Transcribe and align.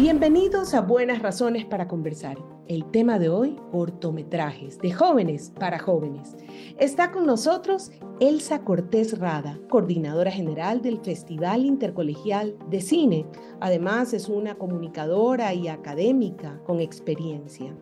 Bienvenidos 0.00 0.72
a 0.72 0.80
Buenas 0.80 1.20
Razones 1.20 1.66
para 1.66 1.86
Conversar. 1.86 2.38
El 2.68 2.90
tema 2.90 3.18
de 3.18 3.28
hoy, 3.28 3.56
cortometrajes 3.70 4.78
de 4.78 4.92
jóvenes 4.92 5.52
para 5.60 5.78
jóvenes. 5.78 6.38
Está 6.78 7.12
con 7.12 7.26
nosotros 7.26 7.90
Elsa 8.18 8.64
Cortés 8.64 9.18
Rada, 9.18 9.58
coordinadora 9.68 10.30
general 10.30 10.80
del 10.80 11.00
Festival 11.00 11.66
Intercolegial 11.66 12.56
de 12.70 12.80
Cine. 12.80 13.26
Además, 13.60 14.14
es 14.14 14.30
una 14.30 14.54
comunicadora 14.54 15.52
y 15.52 15.68
académica 15.68 16.58
con 16.64 16.80
experiencia. 16.80 17.76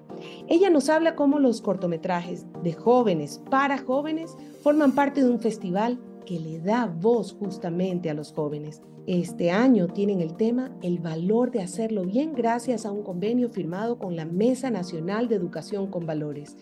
Ella 0.49 0.71
nos 0.71 0.89
habla 0.89 1.15
cómo 1.15 1.39
los 1.39 1.63
cortometrajes 1.63 2.47
de 2.65 2.73
jóvenes 2.73 3.41
para 3.49 3.79
jóvenes 3.79 4.37
forman 4.65 4.91
parte 4.91 5.23
de 5.23 5.31
un 5.31 5.39
festival 5.39 6.01
que 6.29 6.39
le 6.39 6.61
da 6.61 6.85
voz 6.85 7.33
justamente 7.33 8.11
a 8.11 8.15
los 8.15 8.35
jóvenes. 8.35 8.83
Este 9.07 9.51
año 9.51 9.89
tienen 9.89 10.21
el 10.21 10.37
tema 10.37 10.77
El 10.83 10.99
valor 10.99 11.51
de 11.51 11.63
hacerlo 11.63 12.05
bien 12.05 12.35
gracias 12.35 12.85
a 12.85 12.91
un 12.91 13.03
convenio 13.03 13.49
firmado 13.49 13.99
con 13.99 14.15
la 14.15 14.27
Mesa 14.27 14.71
Nacional 14.71 15.29
de 15.29 15.37
Educación 15.37 15.91
con 15.91 16.05
Valores. 16.05 16.59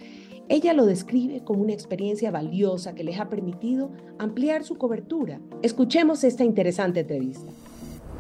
Ella 0.49 0.73
lo 0.73 0.87
describe 0.87 1.43
como 1.43 1.65
una 1.65 1.73
experiencia 1.73 2.31
valiosa 2.31 2.95
que 2.95 3.03
les 3.03 3.19
ha 3.19 3.29
permitido 3.29 3.91
ampliar 4.21 4.63
su 4.63 4.79
cobertura. 4.79 5.41
Escuchemos 5.63 6.23
esta 6.23 6.45
interesante 6.45 7.01
entrevista. 7.01 7.51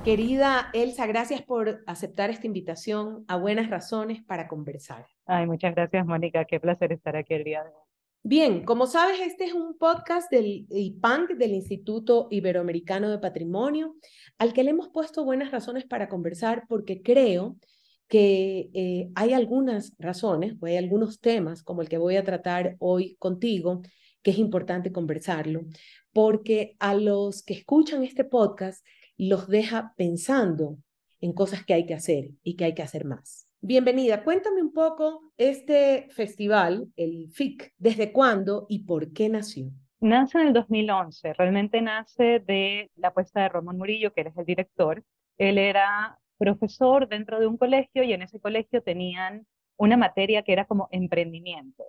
Querida 0.05 0.71
Elsa, 0.73 1.07
gracias 1.07 1.43
por 1.43 1.85
aceptar 1.87 2.31
esta 2.31 2.49
invitación 2.49 3.25
a 3.29 3.37
Buenas 3.37 3.71
Razones 3.71 4.21
para 4.21 4.49
conversar. 4.49 5.07
Ay, 5.27 5.47
muchas 5.47 5.77
gracias, 5.77 6.05
Mónica. 6.05 6.45
Qué 6.45 6.59
placer 6.59 6.91
estar 6.91 7.15
aquí 7.15 7.35
el 7.35 7.45
día 7.45 7.63
de 7.63 7.69
hoy. 7.69 7.86
Bien, 8.29 8.65
como 8.65 8.89
sabes, 8.89 9.21
este 9.21 9.45
es 9.45 9.53
un 9.53 9.79
podcast 9.79 10.29
del 10.33 10.67
IPANC, 10.69 11.37
del 11.37 11.53
Instituto 11.53 12.27
Iberoamericano 12.33 13.09
de 13.09 13.21
Patrimonio, 13.21 13.95
al 14.37 14.53
que 14.53 14.65
le 14.65 14.71
hemos 14.71 14.89
puesto 14.89 15.25
buenas 15.25 15.53
razones 15.53 15.85
para 15.85 16.09
conversar 16.09 16.65
porque 16.69 17.03
creo 17.03 17.57
que 18.09 18.69
eh, 18.75 19.11
hay 19.15 19.33
algunas 19.33 19.95
razones 20.01 20.57
o 20.61 20.67
hay 20.67 20.77
algunos 20.77 21.21
temas 21.21 21.63
como 21.63 21.83
el 21.83 21.89
que 21.89 21.99
voy 21.99 22.17
a 22.17 22.25
tratar 22.25 22.75
hoy 22.81 23.15
contigo 23.21 23.83
que 24.23 24.33
es 24.33 24.39
importante 24.39 24.91
conversarlo, 24.91 25.61
porque 26.13 26.75
a 26.81 26.97
los 26.97 27.45
que 27.45 27.55
escuchan 27.55 28.03
este 28.03 28.25
podcast 28.25 28.85
los 29.17 29.47
deja 29.47 29.95
pensando 29.97 30.79
en 31.21 31.33
cosas 31.33 31.65
que 31.65 31.75
hay 31.75 31.87
que 31.87 31.95
hacer 31.95 32.31
y 32.43 32.57
que 32.57 32.65
hay 32.65 32.75
que 32.75 32.83
hacer 32.83 33.05
más. 33.05 33.47
Bienvenida, 33.61 34.23
cuéntame 34.23 34.61
un 34.63 34.73
poco 34.73 35.33
este 35.39 36.09
festival, 36.11 36.89
el 36.95 37.31
FIC, 37.33 37.73
¿desde 37.79 38.13
cuándo 38.13 38.67
y 38.69 38.85
por 38.85 39.13
qué 39.13 39.29
nació? 39.29 39.71
Nace 39.99 40.39
en 40.39 40.49
el 40.49 40.53
2011, 40.53 41.33
realmente 41.33 41.81
nace 41.81 42.41
de 42.41 42.91
la 42.97 43.09
apuesta 43.09 43.41
de 43.41 43.49
Ramón 43.49 43.79
Murillo, 43.79 44.13
que 44.13 44.21
eres 44.21 44.37
el 44.37 44.45
director. 44.45 45.03
Él 45.39 45.57
era 45.57 46.19
profesor 46.39 47.09
dentro 47.09 47.41
de 47.41 47.47
un 47.47 47.57
colegio 47.57 48.03
y 48.05 48.13
en 48.13 48.23
ese 48.23 48.39
colegio 48.39 48.83
tenían 48.83 49.47
una 49.79 49.97
materia 49.97 50.43
que 50.43 50.53
era 50.53 50.67
como 50.67 50.89
emprendimiento. 50.91 51.83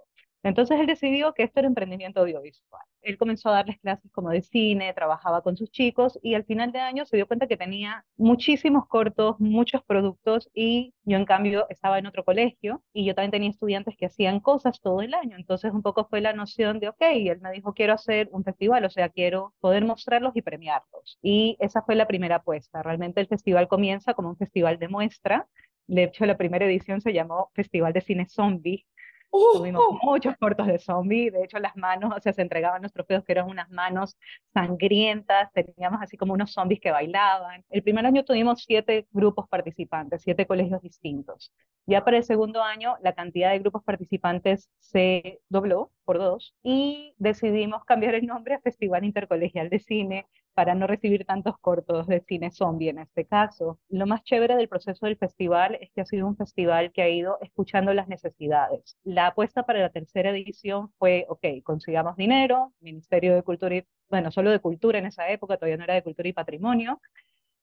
Entonces 0.43 0.79
él 0.79 0.85
decidió 0.87 1.33
que 1.33 1.43
esto 1.43 1.59
era 1.59 1.67
emprendimiento 1.67 2.21
audiovisual. 2.21 2.81
Él 3.01 3.17
comenzó 3.17 3.49
a 3.49 3.53
darles 3.53 3.79
clases 3.79 4.11
como 4.11 4.29
de 4.29 4.41
cine, 4.41 4.93
trabajaba 4.93 5.41
con 5.41 5.57
sus 5.57 5.71
chicos 5.71 6.19
y 6.21 6.35
al 6.35 6.45
final 6.45 6.71
de 6.71 6.79
año 6.79 7.05
se 7.05 7.15
dio 7.17 7.27
cuenta 7.27 7.47
que 7.47 7.57
tenía 7.57 8.05
muchísimos 8.17 8.87
cortos, 8.87 9.39
muchos 9.39 9.83
productos 9.83 10.49
y 10.53 10.93
yo 11.03 11.17
en 11.17 11.25
cambio 11.25 11.65
estaba 11.69 11.99
en 11.99 12.07
otro 12.07 12.23
colegio 12.23 12.83
y 12.93 13.05
yo 13.05 13.15
también 13.15 13.31
tenía 13.31 13.49
estudiantes 13.49 13.95
que 13.97 14.05
hacían 14.05 14.39
cosas 14.39 14.79
todo 14.81 15.01
el 15.01 15.13
año. 15.13 15.37
Entonces 15.37 15.73
un 15.73 15.81
poco 15.81 16.05
fue 16.09 16.21
la 16.21 16.33
noción 16.33 16.79
de, 16.79 16.89
ok, 16.89 17.01
él 17.01 17.39
me 17.41 17.51
dijo, 17.51 17.73
quiero 17.73 17.93
hacer 17.93 18.29
un 18.31 18.43
festival, 18.43 18.85
o 18.85 18.89
sea, 18.89 19.09
quiero 19.09 19.53
poder 19.59 19.85
mostrarlos 19.85 20.35
y 20.35 20.41
premiarlos. 20.41 21.17
Y 21.21 21.57
esa 21.59 21.81
fue 21.81 21.95
la 21.95 22.07
primera 22.07 22.37
apuesta. 22.37 22.83
Realmente 22.83 23.21
el 23.21 23.27
festival 23.27 23.67
comienza 23.67 24.13
como 24.13 24.29
un 24.29 24.37
festival 24.37 24.79
de 24.79 24.87
muestra. 24.87 25.47
De 25.87 26.03
hecho, 26.03 26.25
la 26.25 26.37
primera 26.37 26.65
edición 26.65 27.01
se 27.01 27.13
llamó 27.13 27.51
Festival 27.53 27.93
de 27.93 28.01
Cine 28.01 28.27
Zombie 28.27 28.85
Tuvimos 29.29 29.97
muchos 30.01 30.35
cortos 30.37 30.67
de 30.67 30.79
zombie, 30.79 31.29
de 31.29 31.43
hecho 31.43 31.59
las 31.59 31.75
manos, 31.75 32.13
o 32.15 32.19
sea, 32.19 32.33
se 32.33 32.41
entregaban 32.41 32.81
los 32.81 32.93
trofeos 32.93 33.23
que 33.23 33.33
eran 33.33 33.49
unas 33.49 33.69
manos 33.69 34.17
sangrientas, 34.53 35.51
teníamos 35.53 36.01
así 36.01 36.17
como 36.17 36.33
unos 36.33 36.51
zombies 36.53 36.79
que 36.79 36.91
bailaban. 36.91 37.63
El 37.69 37.83
primer 37.83 38.05
año 38.05 38.23
tuvimos 38.23 38.63
siete 38.63 39.07
grupos 39.11 39.47
participantes, 39.47 40.21
siete 40.23 40.45
colegios 40.45 40.81
distintos. 40.81 41.51
Ya 41.85 42.03
para 42.03 42.17
el 42.17 42.23
segundo 42.23 42.63
año 42.63 42.95
la 43.01 43.13
cantidad 43.13 43.51
de 43.51 43.59
grupos 43.59 43.83
participantes 43.83 44.69
se 44.79 45.39
dobló 45.49 45.91
por 46.05 46.17
dos 46.17 46.55
y 46.63 47.13
decidimos 47.17 47.83
cambiar 47.85 48.15
el 48.15 48.25
nombre 48.25 48.55
a 48.55 48.59
Festival 48.59 49.03
Intercolegial 49.03 49.69
de 49.69 49.79
Cine 49.79 50.27
para 50.57 50.73
no 50.73 50.87
recibir 50.87 51.23
tantos 51.23 51.55
cortos 51.59 52.07
de 52.07 52.19
cine 52.27 52.49
zombie 52.49 52.89
en 52.89 52.97
este 52.97 53.25
caso. 53.25 53.79
Lo 53.89 54.07
más 54.07 54.23
chévere 54.23 54.55
del 54.55 54.67
proceso 54.67 55.05
del 55.05 55.15
festival 55.15 55.77
es 55.79 55.91
que 55.91 56.01
ha 56.01 56.05
sido 56.05 56.25
un 56.25 56.35
festival 56.35 56.91
que 56.91 57.03
ha 57.03 57.09
ido 57.09 57.37
escuchando 57.41 57.93
las 57.93 58.07
necesidades. 58.07 58.97
La 59.03 59.27
apuesta 59.27 59.67
para 59.67 59.81
la 59.81 59.91
tercera 59.91 60.31
edición 60.31 60.91
fue, 60.97 61.27
ok, 61.29 61.45
consigamos 61.63 62.15
dinero, 62.17 62.73
Ministerio 62.79 63.35
de 63.35 63.43
Cultura 63.43 63.75
y, 63.75 63.85
bueno, 64.09 64.31
solo 64.31 64.49
de 64.49 64.59
Cultura 64.59 64.97
en 64.97 65.05
esa 65.05 65.29
época, 65.29 65.57
todavía 65.57 65.77
no 65.77 65.83
era 65.83 65.93
de 65.93 66.01
Cultura 66.01 66.27
y 66.27 66.33
Patrimonio, 66.33 66.99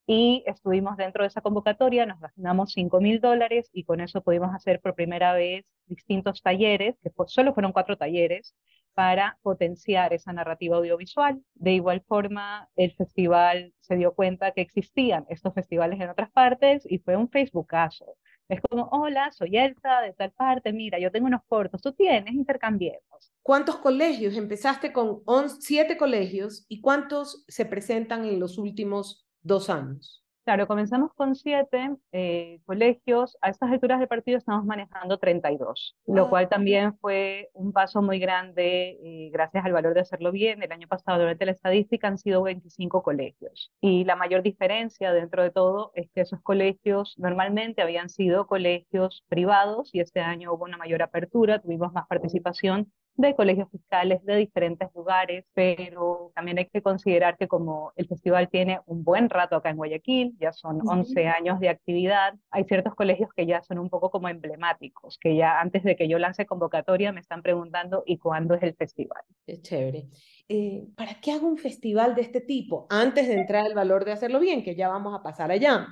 y 0.06 0.44
estuvimos 0.46 0.96
dentro 0.96 1.24
de 1.24 1.28
esa 1.28 1.40
convocatoria, 1.40 2.06
nos 2.06 2.20
ganamos 2.36 2.72
5 2.74 3.00
mil 3.00 3.20
dólares 3.20 3.70
y 3.72 3.82
con 3.82 4.00
eso 4.00 4.22
pudimos 4.22 4.54
hacer 4.54 4.80
por 4.80 4.94
primera 4.94 5.32
vez 5.32 5.64
distintos 5.86 6.42
talleres, 6.42 6.94
que 7.02 7.10
solo 7.26 7.54
fueron 7.54 7.72
cuatro 7.72 7.96
talleres, 7.96 8.54
para 8.94 9.38
potenciar 9.42 10.12
esa 10.12 10.32
narrativa 10.32 10.76
audiovisual. 10.76 11.42
De 11.54 11.72
igual 11.72 12.02
forma, 12.06 12.68
el 12.76 12.92
festival 12.92 13.74
se 13.80 13.96
dio 13.96 14.14
cuenta 14.14 14.52
que 14.52 14.60
existían 14.60 15.26
estos 15.28 15.52
festivales 15.52 16.00
en 16.00 16.10
otras 16.10 16.30
partes 16.30 16.86
y 16.88 16.98
fue 16.98 17.16
un 17.16 17.28
Facebookazo. 17.28 18.16
Es 18.48 18.60
como, 18.60 18.88
hola, 18.92 19.32
soy 19.32 19.56
Elsa 19.56 20.00
de 20.02 20.12
tal 20.12 20.32
parte, 20.32 20.72
mira, 20.72 20.98
yo 20.98 21.10
tengo 21.10 21.26
unos 21.26 21.40
cortos, 21.46 21.80
tú 21.80 21.92
tienes, 21.92 22.34
intercambiemos. 22.34 23.32
¿Cuántos 23.42 23.76
colegios? 23.76 24.36
Empezaste 24.36 24.92
con 24.92 25.22
siete 25.60 25.96
colegios 25.96 26.66
y 26.68 26.80
cuántos 26.80 27.44
se 27.48 27.64
presentan 27.64 28.24
en 28.24 28.38
los 28.38 28.58
últimos 28.58 29.26
dos 29.42 29.70
años? 29.70 30.23
Claro, 30.44 30.66
comenzamos 30.66 31.14
con 31.14 31.34
siete 31.34 31.96
eh, 32.12 32.60
colegios. 32.66 33.38
A 33.40 33.48
estas 33.48 33.72
alturas 33.72 33.98
del 33.98 34.08
partido 34.08 34.36
estamos 34.36 34.66
manejando 34.66 35.16
32, 35.16 35.96
lo 36.06 36.28
cual 36.28 36.50
también 36.50 36.98
fue 36.98 37.48
un 37.54 37.72
paso 37.72 38.02
muy 38.02 38.18
grande 38.18 38.98
eh, 39.02 39.30
gracias 39.32 39.64
al 39.64 39.72
valor 39.72 39.94
de 39.94 40.00
hacerlo 40.00 40.32
bien. 40.32 40.62
El 40.62 40.70
año 40.70 40.86
pasado, 40.86 41.18
durante 41.18 41.46
la 41.46 41.52
estadística, 41.52 42.08
han 42.08 42.18
sido 42.18 42.42
25 42.42 43.02
colegios. 43.02 43.72
Y 43.80 44.04
la 44.04 44.16
mayor 44.16 44.42
diferencia 44.42 45.14
dentro 45.14 45.42
de 45.42 45.50
todo 45.50 45.92
es 45.94 46.10
que 46.10 46.20
esos 46.20 46.42
colegios 46.42 47.14
normalmente 47.16 47.80
habían 47.80 48.10
sido 48.10 48.46
colegios 48.46 49.24
privados 49.28 49.94
y 49.94 50.00
este 50.00 50.20
año 50.20 50.52
hubo 50.52 50.64
una 50.64 50.76
mayor 50.76 51.00
apertura, 51.00 51.58
tuvimos 51.58 51.90
más 51.94 52.06
participación 52.06 52.92
de 53.16 53.34
colegios 53.34 53.70
fiscales 53.70 54.24
de 54.24 54.36
diferentes 54.36 54.88
lugares, 54.94 55.44
pero 55.54 56.32
también 56.34 56.58
hay 56.58 56.66
que 56.66 56.82
considerar 56.82 57.36
que 57.36 57.48
como 57.48 57.92
el 57.96 58.06
festival 58.06 58.48
tiene 58.48 58.80
un 58.86 59.04
buen 59.04 59.30
rato 59.30 59.56
acá 59.56 59.70
en 59.70 59.76
Guayaquil, 59.76 60.36
ya 60.40 60.52
son 60.52 60.80
11 60.86 61.28
años 61.28 61.60
de 61.60 61.68
actividad, 61.68 62.34
hay 62.50 62.64
ciertos 62.64 62.94
colegios 62.94 63.30
que 63.34 63.46
ya 63.46 63.62
son 63.62 63.78
un 63.78 63.88
poco 63.88 64.10
como 64.10 64.28
emblemáticos, 64.28 65.18
que 65.18 65.36
ya 65.36 65.60
antes 65.60 65.84
de 65.84 65.96
que 65.96 66.08
yo 66.08 66.18
lance 66.18 66.46
convocatoria 66.46 67.12
me 67.12 67.20
están 67.20 67.42
preguntando 67.42 68.02
¿y 68.06 68.18
cuándo 68.18 68.54
es 68.54 68.62
el 68.62 68.74
festival? 68.74 69.22
Es 69.46 69.62
chévere. 69.62 70.08
Eh, 70.48 70.84
¿Para 70.96 71.14
qué 71.20 71.32
hago 71.32 71.46
un 71.46 71.58
festival 71.58 72.14
de 72.14 72.22
este 72.22 72.40
tipo? 72.40 72.86
Antes 72.90 73.28
de 73.28 73.34
entrar 73.34 73.66
el 73.66 73.74
valor 73.74 74.04
de 74.04 74.12
hacerlo 74.12 74.40
bien, 74.40 74.62
que 74.62 74.74
ya 74.74 74.88
vamos 74.88 75.18
a 75.18 75.22
pasar 75.22 75.50
allá. 75.50 75.88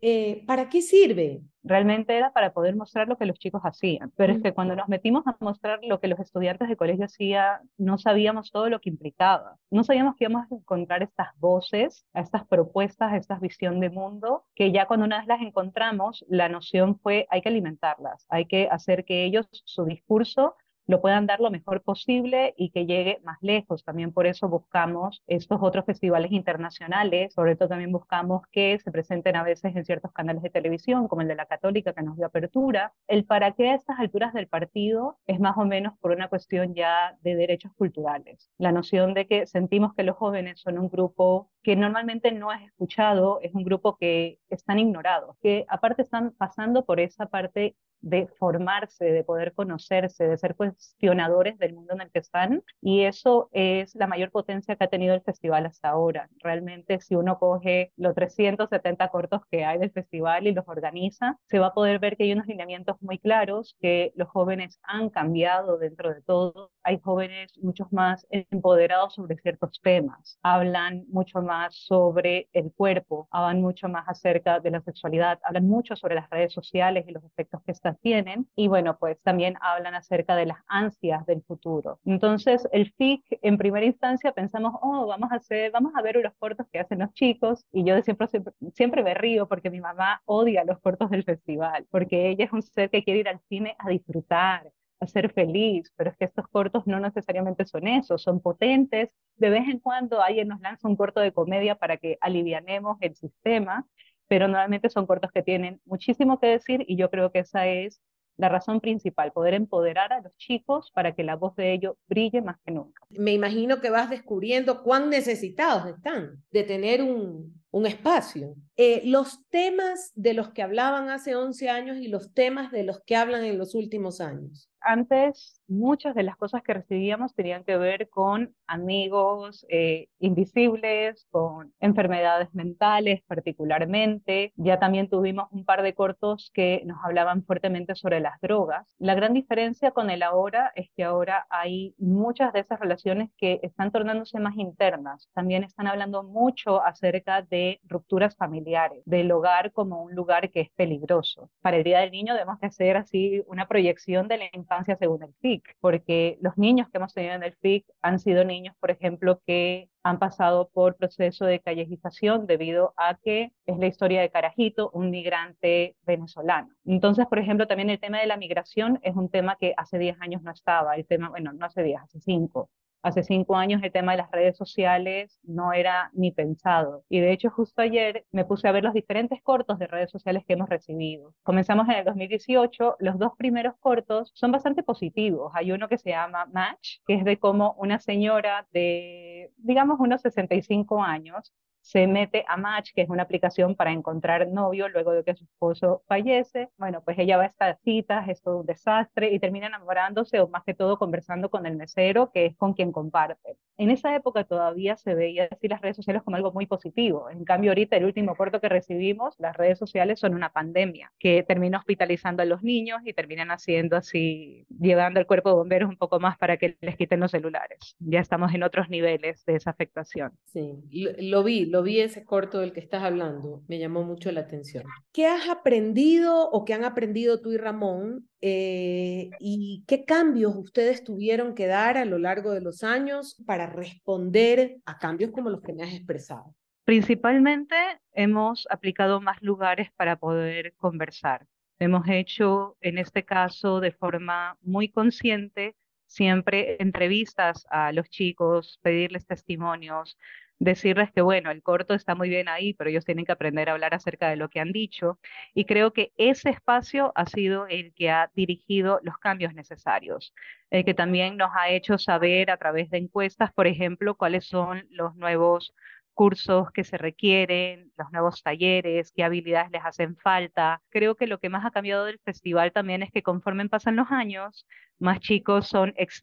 Eh, 0.00 0.44
¿Para 0.46 0.68
qué 0.68 0.82
sirve? 0.82 1.42
realmente 1.66 2.16
era 2.16 2.32
para 2.32 2.52
poder 2.52 2.76
mostrar 2.76 3.08
lo 3.08 3.16
que 3.18 3.26
los 3.26 3.38
chicos 3.38 3.60
hacían. 3.64 4.12
Pero 4.16 4.32
es 4.32 4.42
que 4.42 4.54
cuando 4.54 4.76
nos 4.76 4.88
metimos 4.88 5.26
a 5.26 5.36
mostrar 5.40 5.80
lo 5.82 6.00
que 6.00 6.08
los 6.08 6.18
estudiantes 6.20 6.68
de 6.68 6.76
colegio 6.76 7.04
hacían, 7.04 7.68
no 7.76 7.98
sabíamos 7.98 8.50
todo 8.52 8.70
lo 8.70 8.80
que 8.80 8.90
implicaba. 8.90 9.56
No 9.70 9.84
sabíamos 9.84 10.14
que 10.16 10.24
íbamos 10.24 10.50
a 10.50 10.54
encontrar 10.54 11.02
estas 11.02 11.28
voces, 11.38 12.06
estas 12.14 12.46
propuestas, 12.46 13.14
esta 13.14 13.38
visión 13.38 13.80
de 13.80 13.90
mundo, 13.90 14.44
que 14.54 14.72
ya 14.72 14.86
cuando 14.86 15.06
una 15.06 15.18
vez 15.18 15.26
las 15.26 15.40
encontramos, 15.42 16.24
la 16.28 16.48
noción 16.48 16.98
fue 17.00 17.26
hay 17.30 17.42
que 17.42 17.48
alimentarlas, 17.48 18.26
hay 18.28 18.46
que 18.46 18.68
hacer 18.70 19.04
que 19.04 19.24
ellos, 19.24 19.46
su 19.50 19.84
discurso, 19.84 20.54
lo 20.86 21.00
puedan 21.00 21.26
dar 21.26 21.40
lo 21.40 21.50
mejor 21.50 21.82
posible 21.82 22.54
y 22.56 22.70
que 22.70 22.86
llegue 22.86 23.20
más 23.24 23.38
lejos. 23.40 23.84
También 23.84 24.12
por 24.12 24.26
eso 24.26 24.48
buscamos 24.48 25.22
estos 25.26 25.58
otros 25.62 25.84
festivales 25.84 26.32
internacionales, 26.32 27.34
sobre 27.34 27.56
todo 27.56 27.68
también 27.68 27.92
buscamos 27.92 28.42
que 28.52 28.78
se 28.78 28.90
presenten 28.90 29.36
a 29.36 29.42
veces 29.42 29.74
en 29.74 29.84
ciertos 29.84 30.12
canales 30.12 30.42
de 30.42 30.50
televisión, 30.50 31.08
como 31.08 31.22
el 31.22 31.28
de 31.28 31.34
la 31.34 31.46
Católica 31.46 31.92
que 31.92 32.02
nos 32.02 32.16
dio 32.16 32.26
apertura. 32.26 32.92
El 33.08 33.24
para 33.24 33.52
qué 33.52 33.70
a 33.70 33.74
estas 33.74 33.98
alturas 33.98 34.32
del 34.32 34.48
partido 34.48 35.18
es 35.26 35.40
más 35.40 35.56
o 35.56 35.64
menos 35.64 35.94
por 36.00 36.12
una 36.12 36.28
cuestión 36.28 36.74
ya 36.74 37.16
de 37.22 37.34
derechos 37.34 37.72
culturales. 37.74 38.50
La 38.58 38.72
noción 38.72 39.14
de 39.14 39.26
que 39.26 39.46
sentimos 39.46 39.94
que 39.94 40.02
los 40.02 40.16
jóvenes 40.16 40.60
son 40.60 40.78
un 40.78 40.88
grupo 40.88 41.50
que 41.62 41.74
normalmente 41.76 42.30
no 42.32 42.52
es 42.52 42.62
escuchado, 42.62 43.40
es 43.42 43.52
un 43.54 43.64
grupo 43.64 43.96
que 43.96 44.38
están 44.50 44.78
ignorados, 44.78 45.36
que 45.42 45.64
aparte 45.68 46.02
están 46.02 46.30
pasando 46.32 46.84
por 46.84 47.00
esa 47.00 47.26
parte 47.26 47.74
de 48.00 48.28
formarse, 48.38 49.04
de 49.04 49.24
poder 49.24 49.52
conocerse, 49.54 50.26
de 50.26 50.38
ser 50.38 50.54
cuestionadores 50.54 51.58
del 51.58 51.74
mundo 51.74 51.94
en 51.94 52.02
el 52.02 52.10
que 52.10 52.20
están. 52.20 52.62
Y 52.80 53.02
eso 53.02 53.48
es 53.52 53.94
la 53.94 54.06
mayor 54.06 54.30
potencia 54.30 54.76
que 54.76 54.84
ha 54.84 54.88
tenido 54.88 55.14
el 55.14 55.22
festival 55.22 55.66
hasta 55.66 55.88
ahora. 55.90 56.28
Realmente, 56.38 57.00
si 57.00 57.14
uno 57.14 57.38
coge 57.38 57.92
los 57.96 58.14
370 58.14 59.08
cortos 59.08 59.42
que 59.50 59.64
hay 59.64 59.78
del 59.78 59.90
festival 59.90 60.46
y 60.46 60.52
los 60.52 60.66
organiza, 60.68 61.38
se 61.46 61.58
va 61.58 61.68
a 61.68 61.74
poder 61.74 61.98
ver 61.98 62.16
que 62.16 62.24
hay 62.24 62.32
unos 62.32 62.46
lineamientos 62.46 62.96
muy 63.00 63.18
claros, 63.18 63.76
que 63.80 64.12
los 64.16 64.28
jóvenes 64.28 64.78
han 64.82 65.10
cambiado 65.10 65.78
dentro 65.78 66.12
de 66.14 66.22
todo. 66.22 66.70
Hay 66.82 67.00
jóvenes 67.00 67.52
muchos 67.62 67.92
más 67.92 68.26
empoderados 68.30 69.14
sobre 69.14 69.36
ciertos 69.38 69.80
temas, 69.82 70.38
hablan 70.42 71.04
mucho 71.08 71.42
más 71.42 71.74
sobre 71.76 72.48
el 72.52 72.72
cuerpo, 72.72 73.28
hablan 73.30 73.60
mucho 73.60 73.88
más 73.88 74.04
acerca 74.08 74.60
de 74.60 74.70
la 74.70 74.80
sexualidad, 74.80 75.38
hablan 75.42 75.66
mucho 75.66 75.96
sobre 75.96 76.14
las 76.14 76.30
redes 76.30 76.52
sociales 76.52 77.04
y 77.08 77.12
los 77.12 77.24
efectos 77.24 77.62
que 77.64 77.72
tienen. 78.00 78.48
Y 78.56 78.68
bueno, 78.68 78.98
pues 78.98 79.18
también 79.22 79.56
hablan 79.60 79.94
acerca 79.94 80.36
de 80.36 80.46
las 80.46 80.58
ansias 80.68 81.24
del 81.26 81.42
futuro. 81.42 82.00
Entonces, 82.04 82.68
el 82.72 82.92
FIC, 82.96 83.38
en 83.42 83.58
primera 83.58 83.86
instancia 83.86 84.32
pensamos, 84.32 84.74
oh, 84.82 85.06
vamos 85.06 85.32
a 85.32 85.36
hacer, 85.36 85.70
vamos 85.72 85.92
a 85.96 86.02
ver 86.02 86.16
los 86.16 86.34
cortos 86.38 86.66
que 86.72 86.78
hacen 86.78 87.00
los 87.00 87.12
chicos. 87.14 87.64
Y 87.72 87.84
yo 87.84 88.00
siempre, 88.02 88.26
siempre, 88.28 88.52
siempre 88.74 89.02
me 89.02 89.14
río 89.14 89.48
porque 89.48 89.70
mi 89.70 89.80
mamá 89.80 90.22
odia 90.24 90.64
los 90.64 90.80
cortos 90.80 91.10
del 91.10 91.24
festival, 91.24 91.86
porque 91.90 92.28
ella 92.30 92.44
es 92.44 92.52
un 92.52 92.62
ser 92.62 92.90
que 92.90 93.04
quiere 93.04 93.20
ir 93.20 93.28
al 93.28 93.40
cine 93.48 93.76
a 93.78 93.88
disfrutar, 93.90 94.72
a 95.00 95.06
ser 95.06 95.32
feliz, 95.32 95.92
pero 95.96 96.10
es 96.10 96.16
que 96.16 96.24
estos 96.24 96.46
cortos 96.48 96.86
no 96.86 97.00
necesariamente 97.00 97.64
son 97.66 97.86
eso, 97.86 98.18
son 98.18 98.40
potentes. 98.40 99.10
De 99.36 99.50
vez 99.50 99.68
en 99.68 99.78
cuando 99.80 100.22
alguien 100.22 100.48
nos 100.48 100.60
lanza 100.60 100.88
un 100.88 100.96
corto 100.96 101.20
de 101.20 101.32
comedia 101.32 101.74
para 101.76 101.98
que 101.98 102.16
alivianemos 102.20 102.96
el 103.00 103.14
sistema, 103.14 103.86
pero 104.28 104.48
normalmente 104.48 104.88
son 104.88 105.06
cortos 105.06 105.30
que 105.32 105.42
tienen 105.42 105.80
muchísimo 105.84 106.38
que 106.40 106.48
decir 106.48 106.84
y 106.86 106.96
yo 106.96 107.10
creo 107.10 107.30
que 107.32 107.40
esa 107.40 107.66
es 107.66 108.00
la 108.36 108.48
razón 108.48 108.80
principal, 108.80 109.32
poder 109.32 109.54
empoderar 109.54 110.12
a 110.12 110.20
los 110.20 110.36
chicos 110.36 110.90
para 110.94 111.14
que 111.14 111.24
la 111.24 111.36
voz 111.36 111.56
de 111.56 111.72
ellos 111.72 111.96
brille 112.06 112.42
más 112.42 112.58
que 112.64 112.72
nunca. 112.72 113.02
Me 113.08 113.32
imagino 113.32 113.80
que 113.80 113.90
vas 113.90 114.10
descubriendo 114.10 114.82
cuán 114.82 115.08
necesitados 115.08 115.86
están 115.86 116.42
de 116.50 116.62
tener 116.64 117.02
un, 117.02 117.62
un 117.70 117.86
espacio. 117.86 118.54
Eh, 118.76 119.02
los 119.04 119.46
temas 119.48 120.12
de 120.14 120.34
los 120.34 120.50
que 120.50 120.62
hablaban 120.62 121.08
hace 121.08 121.34
11 121.34 121.70
años 121.70 121.96
y 121.96 122.08
los 122.08 122.34
temas 122.34 122.70
de 122.72 122.84
los 122.84 123.00
que 123.04 123.16
hablan 123.16 123.44
en 123.44 123.58
los 123.58 123.74
últimos 123.74 124.20
años 124.20 124.70
antes 124.86 125.60
muchas 125.68 126.14
de 126.14 126.22
las 126.22 126.36
cosas 126.36 126.62
que 126.62 126.74
recibíamos 126.74 127.34
tenían 127.34 127.64
que 127.64 127.76
ver 127.76 128.08
con 128.08 128.54
amigos 128.66 129.66
eh, 129.68 130.08
invisibles, 130.20 131.26
con 131.30 131.72
enfermedades 131.80 132.54
mentales 132.54 133.22
particularmente. 133.26 134.52
Ya 134.56 134.78
también 134.78 135.08
tuvimos 135.10 135.48
un 135.50 135.64
par 135.64 135.82
de 135.82 135.94
cortos 135.94 136.50
que 136.54 136.82
nos 136.86 136.98
hablaban 137.04 137.44
fuertemente 137.44 137.94
sobre 137.94 138.20
las 138.20 138.40
drogas. 138.40 138.94
La 138.98 139.14
gran 139.14 139.34
diferencia 139.34 139.90
con 139.90 140.10
el 140.10 140.22
ahora 140.22 140.72
es 140.76 140.88
que 140.96 141.04
ahora 141.04 141.46
hay 141.50 141.94
muchas 141.98 142.52
de 142.52 142.60
esas 142.60 142.80
relaciones 142.80 143.30
que 143.36 143.60
están 143.62 143.90
tornándose 143.90 144.38
más 144.38 144.56
internas. 144.56 145.28
También 145.34 145.64
están 145.64 145.88
hablando 145.88 146.22
mucho 146.22 146.82
acerca 146.82 147.42
de 147.42 147.80
rupturas 147.84 148.36
familiares, 148.36 149.02
del 149.04 149.30
hogar 149.32 149.72
como 149.72 150.02
un 150.02 150.14
lugar 150.14 150.50
que 150.50 150.60
es 150.60 150.70
peligroso. 150.70 151.50
Para 151.60 151.76
el 151.78 151.84
Día 151.84 152.00
del 152.00 152.12
Niño 152.12 152.34
debemos 152.34 152.58
hacer 152.62 152.96
así 152.96 153.42
una 153.46 153.66
proyección 153.66 154.28
de 154.28 154.38
la 154.38 154.44
infancia 154.76 154.96
según 154.96 155.22
el 155.22 155.34
FIC, 155.40 155.76
porque 155.80 156.38
los 156.40 156.56
niños 156.58 156.88
que 156.88 156.98
hemos 156.98 157.14
tenido 157.14 157.34
en 157.34 157.42
el 157.42 157.54
FIC 157.54 157.86
han 158.02 158.18
sido 158.18 158.44
niños, 158.44 158.74
por 158.78 158.90
ejemplo, 158.90 159.40
que 159.46 159.88
han 160.02 160.18
pasado 160.18 160.68
por 160.72 160.96
proceso 160.96 161.46
de 161.46 161.60
callejización 161.60 162.46
debido 162.46 162.92
a 162.96 163.16
que 163.16 163.52
es 163.64 163.78
la 163.78 163.86
historia 163.86 164.20
de 164.20 164.30
Carajito, 164.30 164.90
un 164.92 165.10
migrante 165.10 165.96
venezolano. 166.02 166.68
Entonces, 166.84 167.26
por 167.26 167.38
ejemplo, 167.38 167.66
también 167.66 167.90
el 167.90 167.98
tema 167.98 168.20
de 168.20 168.26
la 168.26 168.36
migración 168.36 169.00
es 169.02 169.16
un 169.16 169.30
tema 169.30 169.56
que 169.58 169.74
hace 169.76 169.98
10 169.98 170.20
años 170.20 170.42
no 170.42 170.52
estaba, 170.52 170.94
el 170.94 171.06
tema, 171.06 171.30
bueno, 171.30 171.52
no 171.52 171.66
hace 171.66 171.82
10, 171.82 172.00
hace 172.02 172.20
5. 172.20 172.68
Hace 173.02 173.22
cinco 173.22 173.56
años 173.56 173.82
el 173.82 173.92
tema 173.92 174.12
de 174.12 174.18
las 174.18 174.30
redes 174.30 174.56
sociales 174.56 175.38
no 175.44 175.72
era 175.72 176.10
ni 176.12 176.32
pensado. 176.32 177.04
Y 177.08 177.20
de 177.20 177.32
hecho 177.32 177.50
justo 177.50 177.82
ayer 177.82 178.26
me 178.32 178.44
puse 178.44 178.68
a 178.68 178.72
ver 178.72 178.84
los 178.84 178.94
diferentes 178.94 179.40
cortos 179.42 179.78
de 179.78 179.86
redes 179.86 180.10
sociales 180.10 180.44
que 180.46 180.54
hemos 180.54 180.68
recibido. 180.68 181.34
Comenzamos 181.42 181.88
en 181.88 181.96
el 181.96 182.04
2018. 182.04 182.96
Los 182.98 183.18
dos 183.18 183.32
primeros 183.38 183.74
cortos 183.78 184.32
son 184.34 184.52
bastante 184.52 184.82
positivos. 184.82 185.52
Hay 185.54 185.72
uno 185.72 185.88
que 185.88 185.98
se 185.98 186.10
llama 186.10 186.46
Match, 186.46 186.98
que 187.06 187.14
es 187.14 187.24
de 187.24 187.38
cómo 187.38 187.74
una 187.78 187.98
señora 188.00 188.66
de, 188.72 189.52
digamos, 189.56 190.00
unos 190.00 190.22
65 190.22 191.02
años 191.02 191.52
se 191.86 192.08
mete 192.08 192.44
a 192.48 192.56
Match, 192.56 192.90
que 192.92 193.02
es 193.02 193.08
una 193.08 193.22
aplicación 193.22 193.76
para 193.76 193.92
encontrar 193.92 194.48
novio 194.48 194.88
luego 194.88 195.12
de 195.12 195.22
que 195.22 195.36
su 195.36 195.44
esposo 195.44 196.02
fallece. 196.08 196.68
Bueno, 196.78 197.00
pues 197.04 197.16
ella 197.16 197.36
va 197.36 197.44
a 197.44 197.46
estas 197.46 197.80
citas, 197.82 198.28
es 198.28 198.42
todo 198.42 198.58
un 198.58 198.66
desastre 198.66 199.32
y 199.32 199.38
termina 199.38 199.68
enamorándose 199.68 200.40
o 200.40 200.48
más 200.48 200.64
que 200.64 200.74
todo 200.74 200.98
conversando 200.98 201.48
con 201.48 201.64
el 201.64 201.76
mesero, 201.76 202.32
que 202.32 202.46
es 202.46 202.56
con 202.56 202.74
quien 202.74 202.90
comparte. 202.90 203.56
En 203.78 203.90
esa 203.90 204.16
época 204.16 204.42
todavía 204.42 204.96
se 204.96 205.14
veía 205.14 205.48
así 205.48 205.68
las 205.68 205.80
redes 205.80 205.96
sociales 205.96 206.24
como 206.24 206.36
algo 206.36 206.50
muy 206.50 206.66
positivo. 206.66 207.30
En 207.30 207.44
cambio, 207.44 207.70
ahorita 207.70 207.96
el 207.96 208.06
último 208.06 208.34
corto 208.34 208.60
que 208.60 208.68
recibimos, 208.68 209.36
las 209.38 209.56
redes 209.56 209.78
sociales 209.78 210.18
son 210.18 210.34
una 210.34 210.50
pandemia 210.50 211.12
que 211.20 211.44
termina 211.44 211.78
hospitalizando 211.78 212.42
a 212.42 212.46
los 212.46 212.64
niños 212.64 213.02
y 213.04 213.12
terminan 213.12 213.52
haciendo 213.52 213.96
así, 213.96 214.66
llevando 214.80 215.20
el 215.20 215.26
cuerpo 215.26 215.50
de 215.50 215.56
bomberos 215.56 215.88
un 215.88 215.98
poco 215.98 216.18
más 216.18 216.36
para 216.36 216.56
que 216.56 216.76
les 216.80 216.96
quiten 216.96 217.20
los 217.20 217.30
celulares. 217.30 217.94
Ya 218.00 218.18
estamos 218.18 218.52
en 218.54 218.64
otros 218.64 218.88
niveles 218.88 219.44
de 219.44 219.54
esa 219.54 219.70
afectación. 219.70 220.32
Sí, 220.46 220.82
lo, 220.90 221.44
vi, 221.44 221.75
lo 221.76 221.82
vi 221.82 222.00
ese 222.00 222.24
corto 222.24 222.60
del 222.60 222.72
que 222.72 222.80
estás 222.80 223.02
hablando, 223.02 223.62
me 223.68 223.78
llamó 223.78 224.02
mucho 224.02 224.32
la 224.32 224.40
atención. 224.40 224.84
¿Qué 225.12 225.26
has 225.26 225.46
aprendido 225.50 226.48
o 226.48 226.64
qué 226.64 226.72
han 226.72 226.84
aprendido 226.84 227.42
tú 227.42 227.52
y 227.52 227.58
Ramón 227.58 228.30
eh, 228.40 229.28
y 229.38 229.84
qué 229.86 230.06
cambios 230.06 230.56
ustedes 230.56 231.04
tuvieron 231.04 231.54
que 231.54 231.66
dar 231.66 231.98
a 231.98 232.06
lo 232.06 232.18
largo 232.18 232.52
de 232.52 232.62
los 232.62 232.82
años 232.82 233.36
para 233.44 233.66
responder 233.66 234.78
a 234.86 234.96
cambios 234.96 235.32
como 235.32 235.50
los 235.50 235.60
que 235.60 235.74
me 235.74 235.82
has 235.82 235.92
expresado? 235.92 236.54
Principalmente 236.86 237.76
hemos 238.14 238.66
aplicado 238.70 239.20
más 239.20 239.42
lugares 239.42 239.90
para 239.96 240.16
poder 240.16 240.72
conversar. 240.78 241.46
Hemos 241.78 242.08
hecho, 242.08 242.78
en 242.80 242.96
este 242.96 243.22
caso, 243.26 243.80
de 243.80 243.92
forma 243.92 244.56
muy 244.62 244.88
consciente, 244.88 245.76
siempre 246.06 246.78
entrevistas 246.80 247.66
a 247.68 247.92
los 247.92 248.08
chicos, 248.08 248.78
pedirles 248.80 249.26
testimonios, 249.26 250.16
decirles 250.58 251.10
que, 251.12 251.20
bueno, 251.22 251.50
el 251.50 251.62
corto 251.62 251.94
está 251.94 252.14
muy 252.14 252.28
bien 252.28 252.48
ahí, 252.48 252.74
pero 252.74 252.90
ellos 252.90 253.04
tienen 253.04 253.24
que 253.24 253.32
aprender 253.32 253.68
a 253.68 253.72
hablar 253.72 253.94
acerca 253.94 254.28
de 254.28 254.36
lo 254.36 254.48
que 254.48 254.60
han 254.60 254.72
dicho. 254.72 255.18
Y 255.54 255.64
creo 255.66 255.92
que 255.92 256.12
ese 256.16 256.50
espacio 256.50 257.12
ha 257.14 257.26
sido 257.26 257.66
el 257.66 257.92
que 257.94 258.10
ha 258.10 258.30
dirigido 258.34 259.00
los 259.02 259.18
cambios 259.18 259.54
necesarios, 259.54 260.34
el 260.70 260.84
que 260.84 260.94
también 260.94 261.36
nos 261.36 261.50
ha 261.54 261.70
hecho 261.70 261.98
saber 261.98 262.50
a 262.50 262.56
través 262.56 262.90
de 262.90 262.98
encuestas, 262.98 263.52
por 263.52 263.66
ejemplo, 263.66 264.14
cuáles 264.16 264.46
son 264.46 264.86
los 264.90 265.14
nuevos 265.16 265.74
cursos 266.14 266.70
que 266.72 266.82
se 266.82 266.96
requieren, 266.96 267.92
los 267.98 268.10
nuevos 268.10 268.42
talleres, 268.42 269.12
qué 269.14 269.22
habilidades 269.22 269.70
les 269.70 269.84
hacen 269.84 270.16
falta. 270.16 270.82
Creo 270.88 271.14
que 271.14 271.26
lo 271.26 271.38
que 271.38 271.50
más 271.50 271.66
ha 271.66 271.70
cambiado 271.70 272.06
del 272.06 272.18
festival 272.20 272.72
también 272.72 273.02
es 273.02 273.10
que 273.12 273.22
conforme 273.22 273.68
pasan 273.68 273.96
los 273.96 274.10
años, 274.10 274.66
más 274.98 275.20
chicos 275.20 275.68
son 275.68 275.92
ex 275.96 276.22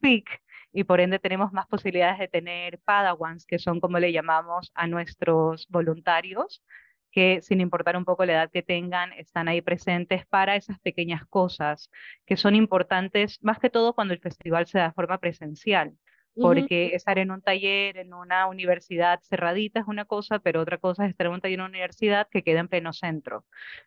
y 0.74 0.84
por 0.84 1.00
ende 1.00 1.18
tenemos 1.20 1.52
más 1.52 1.66
posibilidades 1.68 2.18
de 2.18 2.28
tener 2.28 2.80
padawans, 2.80 3.46
que 3.46 3.58
son 3.58 3.80
como 3.80 3.98
le 3.98 4.12
llamamos 4.12 4.72
a 4.74 4.86
nuestros 4.88 5.66
voluntarios, 5.68 6.62
que 7.12 7.40
sin 7.42 7.60
importar 7.60 7.96
un 7.96 8.04
poco 8.04 8.24
la 8.26 8.32
edad 8.34 8.50
que 8.50 8.62
tengan, 8.62 9.12
están 9.12 9.46
ahí 9.48 9.62
presentes 9.62 10.26
para 10.26 10.56
esas 10.56 10.80
pequeñas 10.80 11.24
cosas 11.28 11.90
que 12.26 12.36
son 12.36 12.56
importantes, 12.56 13.38
más 13.42 13.60
que 13.60 13.70
todo 13.70 13.94
cuando 13.94 14.14
el 14.14 14.20
festival 14.20 14.66
se 14.66 14.78
da 14.78 14.92
forma 14.92 15.18
presencial 15.18 15.94
porque 16.38 16.94
estar 16.94 17.18
en 17.18 17.30
un 17.30 17.42
taller, 17.42 17.96
en 17.98 18.14
una 18.14 18.46
universidad 18.46 19.20
cerradita 19.22 19.80
es 19.80 19.86
una 19.88 20.04
cosa, 20.04 20.38
pero 20.40 20.60
otra 20.60 20.78
cosa 20.78 21.04
es 21.04 21.10
estar 21.10 21.26
en 21.26 21.32
un 21.34 21.40
taller 21.40 21.54
en 21.54 21.60
una 21.62 21.70
universidad 21.70 22.28
que 22.30 22.42
queda 22.42 22.60
en 22.60 22.68
pleno 22.68 22.92
centro 22.92 23.44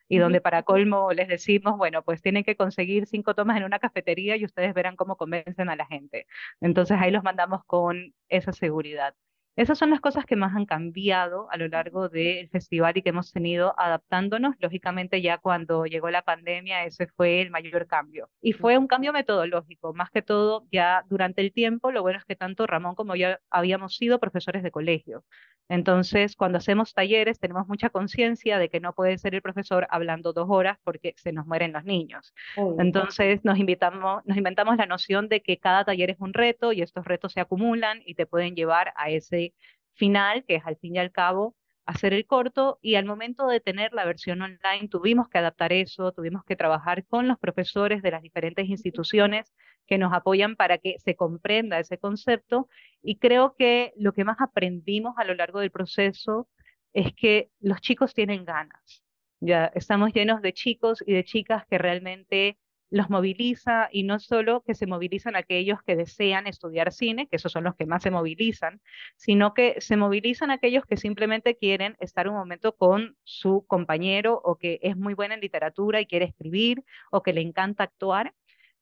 y 0.08 0.18
donde 0.18 0.42
para 0.42 0.63
colmo 0.63 1.12
les 1.13 1.27
decimos, 1.27 1.77
bueno, 1.77 2.04
pues 2.04 2.22
tienen 2.22 2.44
que 2.44 2.56
conseguir 2.56 3.06
cinco 3.08 3.36
tomas 3.36 3.58
en 3.58 3.63
una 3.63 3.80
cafetería 3.80 4.36
y 4.38 4.46
ustedes 4.46 4.74
verán 4.74 4.96
cómo 4.96 5.18
convencen 5.18 5.70
a 5.70 5.75
la 5.75 5.86
gente. 5.86 6.27
Entonces 6.62 6.98
ahí 7.00 7.12
los 7.12 7.24
mandamos 7.24 7.63
con 7.66 8.13
esa 8.30 8.51
seguridad. 8.54 9.16
Esas 9.58 9.80
son 9.80 9.90
las 9.90 10.02
cosas 10.02 10.26
que 10.28 10.36
más 10.36 10.56
han 10.56 10.68
cambiado 10.68 11.50
a 11.50 11.58
lo 11.58 11.68
largo 11.68 12.10
del 12.10 12.48
festival 12.50 12.96
y 12.96 13.02
que 13.02 13.10
hemos 13.10 13.32
tenido 13.32 13.74
adaptándonos. 13.80 14.56
Lógicamente 14.60 15.20
ya 15.24 15.40
cuando 15.40 15.86
llegó 15.86 16.12
la 16.12 16.22
pandemia 16.22 16.86
ese 16.86 17.08
fue 17.08 17.42
el 17.42 17.50
mayor 17.50 17.88
cambio. 17.88 18.30
Y 18.40 18.54
fue 18.54 18.78
un 18.78 18.86
cambio 18.86 19.14
metodológico, 19.14 19.96
más 19.96 20.12
que 20.12 20.22
todo 20.22 20.68
ya 20.72 21.04
durante 21.10 21.42
el 21.42 21.52
tiempo. 21.52 21.92
Lo 21.92 22.04
bueno 22.04 22.20
es 22.20 22.26
que 22.26 22.36
tanto 22.36 22.68
Ramón 22.68 22.94
como 22.94 23.16
yo 23.16 23.30
habíamos 23.50 23.96
sido 23.96 24.20
profesores 24.20 24.62
de 24.62 24.70
colegio. 24.70 25.24
Entonces, 25.70 26.36
cuando 26.36 26.60
hacemos 26.60 26.94
talleres 26.94 27.40
tenemos 27.40 27.68
mucha 27.68 27.90
conciencia 27.90 28.58
de 28.58 28.70
que 28.70 28.80
no 28.80 28.94
puede 28.94 29.18
ser 29.18 29.36
el 29.36 29.42
profesor 29.42 29.88
hablando 29.90 30.34
dos 30.34 30.48
horas 30.50 30.78
porque 30.84 31.14
se 31.18 31.34
nos 31.34 31.46
mueren 31.46 31.74
los 31.74 31.84
niños. 31.84 32.34
Entonces, 32.80 33.44
nos, 33.44 33.58
invitamos, 33.58 34.26
nos 34.26 34.38
inventamos 34.38 34.78
la 34.78 34.86
noción 34.86 35.28
de 35.28 35.42
que 35.42 35.58
cada 35.58 35.84
taller 35.84 36.12
es 36.12 36.20
un 36.20 36.34
reto 36.34 36.72
y 36.72 36.82
estos 36.82 37.06
retos 37.06 37.34
se 37.34 37.42
acumulan 37.42 38.02
y 38.06 38.16
te 38.16 38.26
pueden 38.26 38.56
llevar 38.56 38.94
a 38.96 39.10
ese 39.10 39.47
final, 39.94 40.46
que 40.46 40.56
es 40.56 40.66
al 40.66 40.77
fin 40.77 40.96
y 40.96 41.00
al 41.00 41.12
cabo 41.12 41.56
hacer 41.88 42.13
el 42.13 42.27
corto 42.27 42.80
y 42.82 42.96
al 42.96 43.06
momento 43.06 43.48
de 43.48 43.62
tener 43.62 43.94
la 43.94 44.06
versión 44.06 44.42
online 44.42 44.89
tuvimos 44.89 45.30
que 45.30 45.38
adaptar 45.38 45.72
eso, 45.72 46.12
tuvimos 46.12 46.44
que 46.44 46.58
trabajar 46.58 47.06
con 47.06 47.27
los 47.30 47.39
profesores 47.39 48.01
de 48.01 48.12
las 48.12 48.22
diferentes 48.22 48.68
instituciones 48.68 49.54
que 49.88 49.98
nos 49.98 50.13
apoyan 50.13 50.58
para 50.58 50.77
que 50.80 51.00
se 51.00 51.16
comprenda 51.16 51.80
ese 51.80 51.98
concepto 51.98 52.68
y 53.01 53.18
creo 53.18 53.56
que 53.58 53.94
lo 53.96 54.12
que 54.13 54.25
más 54.25 54.38
aprendimos 54.42 55.16
a 55.18 55.24
lo 55.24 55.34
largo 55.34 55.62
del 55.62 55.72
proceso 55.72 56.50
es 56.94 57.13
que 57.13 57.50
los 57.62 57.80
chicos 57.80 58.13
tienen 58.13 58.44
ganas. 58.44 59.04
Ya 59.39 59.72
estamos 59.74 60.13
llenos 60.13 60.42
de 60.42 60.51
chicos 60.51 61.01
y 61.08 61.13
de 61.13 61.24
chicas 61.24 61.66
que 61.68 61.77
realmente 61.77 62.58
los 62.89 63.10
moviliza 63.10 63.89
y 63.91 64.03
no 64.03 64.20
solo 64.20 64.63
que 64.65 64.75
se 64.75 64.88
movilizan 64.88 65.36
aquellos 65.36 65.82
que 65.84 65.96
desean 65.96 66.48
estudiar 66.48 66.91
cine, 66.91 67.27
que 67.27 67.36
esos 67.36 67.51
son 67.51 67.63
los 67.65 67.75
que 67.75 67.86
más 67.86 68.03
se 68.03 68.12
movilizan, 68.12 68.82
sino 69.15 69.53
que 69.53 69.75
se 69.79 69.98
movilizan 69.98 70.51
aquellos 70.51 70.86
que 70.86 70.98
simplemente 70.98 71.58
quieren 71.58 71.96
estar 72.00 72.27
un 72.27 72.36
momento 72.36 72.75
con 72.75 73.17
su 73.24 73.65
compañero 73.67 74.39
o 74.44 74.56
que 74.58 74.79
es 74.82 74.96
muy 74.96 75.13
buena 75.13 75.36
en 75.36 75.41
literatura 75.41 76.01
y 76.01 76.06
quiere 76.06 76.25
escribir 76.25 76.84
o 77.12 77.24
que 77.24 77.34
le 77.34 77.41
encanta 77.41 77.84
actuar. 77.84 78.34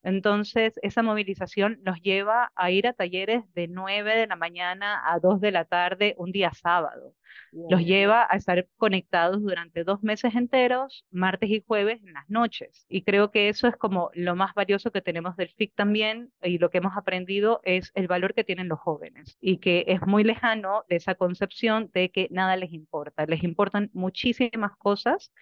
Entonces, 0.06 0.78
esa 0.82 1.02
movilización 1.02 1.80
nos 1.82 2.00
lleva 2.00 2.52
a 2.54 2.70
ir 2.70 2.86
a 2.86 2.92
talleres 2.92 3.42
de 3.54 3.66
9 3.66 4.16
de 4.16 4.28
la 4.28 4.36
mañana 4.36 5.02
a 5.04 5.18
2 5.18 5.40
de 5.40 5.50
la 5.50 5.64
tarde 5.64 6.14
un 6.16 6.30
día 6.30 6.52
sábado 6.52 7.12
los 7.52 7.80
lleva 7.84 8.26
a 8.28 8.36
estar 8.36 8.66
conectados 8.76 9.42
durante 9.42 9.84
dos 9.84 10.02
meses 10.02 10.34
enteros, 10.34 11.04
martes 11.10 11.50
y 11.50 11.62
jueves 11.66 12.00
en 12.04 12.12
las 12.12 12.28
noches. 12.28 12.86
Y 12.88 13.02
creo 13.02 13.30
que 13.30 13.48
eso 13.48 13.68
es 13.68 13.76
como 13.76 14.10
lo 14.14 14.36
más 14.36 14.54
valioso 14.54 14.90
que 14.90 15.02
tenemos 15.02 15.36
del 15.36 15.48
FIC 15.48 15.74
también 15.74 16.32
y 16.42 16.58
lo 16.58 16.70
que 16.70 16.78
hemos 16.78 16.96
aprendido 16.96 17.60
es 17.64 17.92
el 17.94 18.08
valor 18.08 18.34
que 18.34 18.44
tienen 18.44 18.68
los 18.68 18.78
jóvenes 18.78 19.36
y 19.40 19.58
que 19.58 19.84
es 19.88 20.00
muy 20.06 20.24
lejano 20.24 20.84
de 20.88 20.96
esa 20.96 21.14
concepción 21.14 21.90
de 21.92 22.10
que 22.10 22.28
nada 22.30 22.56
les 22.56 22.72
importa. 22.72 23.26
Les 23.26 23.42
importan 23.42 23.90
muchísimas 23.92 24.76
cosas 24.76 25.32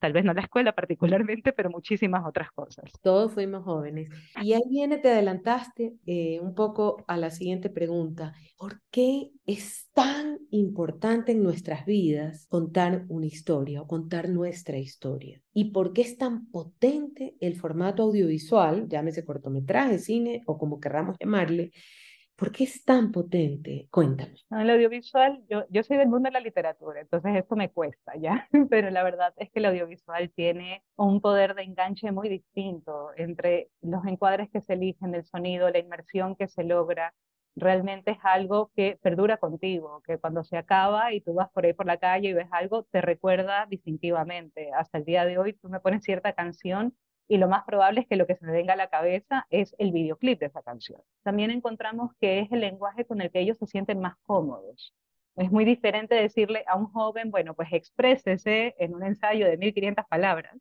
tal 0.00 0.12
vez 0.12 0.24
no 0.24 0.32
la 0.32 0.40
escuela 0.40 0.72
particularmente, 0.72 1.52
pero 1.52 1.70
muchísimas 1.70 2.26
otras 2.26 2.50
cosas. 2.50 2.90
Todos 3.02 3.32
fuimos 3.32 3.64
jóvenes. 3.64 4.10
Y 4.42 4.54
ahí 4.54 4.62
viene, 4.68 4.98
te 4.98 5.10
adelantaste 5.10 5.94
eh, 6.06 6.40
un 6.40 6.54
poco 6.54 7.04
a 7.06 7.16
la 7.16 7.30
siguiente 7.30 7.70
pregunta. 7.70 8.34
¿Por 8.56 8.80
qué 8.90 9.30
es 9.46 9.88
tan 9.92 10.38
importante 10.50 11.32
en 11.32 11.42
nuestras 11.42 11.84
vidas 11.84 12.46
contar 12.48 13.04
una 13.08 13.26
historia 13.26 13.82
o 13.82 13.86
contar 13.86 14.28
nuestra 14.28 14.78
historia? 14.78 15.40
¿Y 15.52 15.72
por 15.72 15.92
qué 15.92 16.02
es 16.02 16.16
tan 16.16 16.50
potente 16.50 17.36
el 17.40 17.56
formato 17.56 18.02
audiovisual, 18.02 18.88
llámese 18.88 19.24
cortometraje, 19.24 19.98
cine 19.98 20.42
o 20.46 20.58
como 20.58 20.80
querramos 20.80 21.16
llamarle, 21.18 21.72
¿Por 22.40 22.52
qué 22.52 22.64
es 22.64 22.82
tan 22.86 23.12
potente? 23.12 23.86
Cuéntame. 23.90 24.32
En 24.50 24.60
el 24.60 24.70
audiovisual, 24.70 25.44
yo, 25.50 25.64
yo 25.68 25.82
soy 25.82 25.98
del 25.98 26.08
mundo 26.08 26.28
de 26.28 26.32
la 26.32 26.40
literatura, 26.40 27.02
entonces 27.02 27.36
esto 27.36 27.54
me 27.54 27.68
cuesta 27.68 28.16
ya, 28.16 28.48
pero 28.70 28.88
la 28.88 29.02
verdad 29.02 29.34
es 29.36 29.50
que 29.50 29.58
el 29.58 29.66
audiovisual 29.66 30.30
tiene 30.30 30.82
un 30.96 31.20
poder 31.20 31.54
de 31.54 31.64
enganche 31.64 32.10
muy 32.12 32.30
distinto 32.30 33.10
entre 33.18 33.68
los 33.82 34.06
encuadres 34.06 34.48
que 34.50 34.62
se 34.62 34.72
eligen, 34.72 35.14
el 35.14 35.26
sonido, 35.26 35.68
la 35.68 35.80
inmersión 35.80 36.34
que 36.34 36.48
se 36.48 36.64
logra. 36.64 37.12
Realmente 37.56 38.12
es 38.12 38.18
algo 38.22 38.70
que 38.74 38.98
perdura 39.02 39.36
contigo, 39.36 40.02
que 40.06 40.16
cuando 40.16 40.42
se 40.42 40.56
acaba 40.56 41.12
y 41.12 41.20
tú 41.20 41.34
vas 41.34 41.50
por 41.50 41.66
ahí 41.66 41.74
por 41.74 41.84
la 41.84 41.98
calle 41.98 42.30
y 42.30 42.32
ves 42.32 42.48
algo, 42.52 42.84
te 42.84 43.02
recuerda 43.02 43.66
distintivamente. 43.66 44.70
Hasta 44.72 44.96
el 44.96 45.04
día 45.04 45.26
de 45.26 45.36
hoy 45.36 45.52
tú 45.52 45.68
me 45.68 45.80
pones 45.80 46.04
cierta 46.04 46.32
canción 46.32 46.94
y 47.30 47.38
lo 47.38 47.46
más 47.46 47.62
probable 47.64 48.00
es 48.00 48.08
que 48.08 48.16
lo 48.16 48.26
que 48.26 48.34
se 48.34 48.44
me 48.44 48.50
venga 48.50 48.72
a 48.72 48.76
la 48.76 48.88
cabeza 48.88 49.46
es 49.50 49.76
el 49.78 49.92
videoclip 49.92 50.40
de 50.40 50.46
esa 50.46 50.62
canción. 50.62 51.00
También 51.22 51.52
encontramos 51.52 52.10
que 52.20 52.40
es 52.40 52.50
el 52.50 52.58
lenguaje 52.58 53.04
con 53.04 53.20
el 53.20 53.30
que 53.30 53.38
ellos 53.38 53.56
se 53.56 53.68
sienten 53.68 54.00
más 54.00 54.16
cómodos. 54.24 54.92
Es 55.36 55.52
muy 55.52 55.64
diferente 55.64 56.16
decirle 56.16 56.64
a 56.66 56.76
un 56.76 56.86
joven, 56.86 57.30
bueno, 57.30 57.54
pues 57.54 57.68
exprésese 57.72 58.74
en 58.80 58.96
un 58.96 59.04
ensayo 59.04 59.46
de 59.46 59.56
1500 59.58 60.06
palabras, 60.10 60.56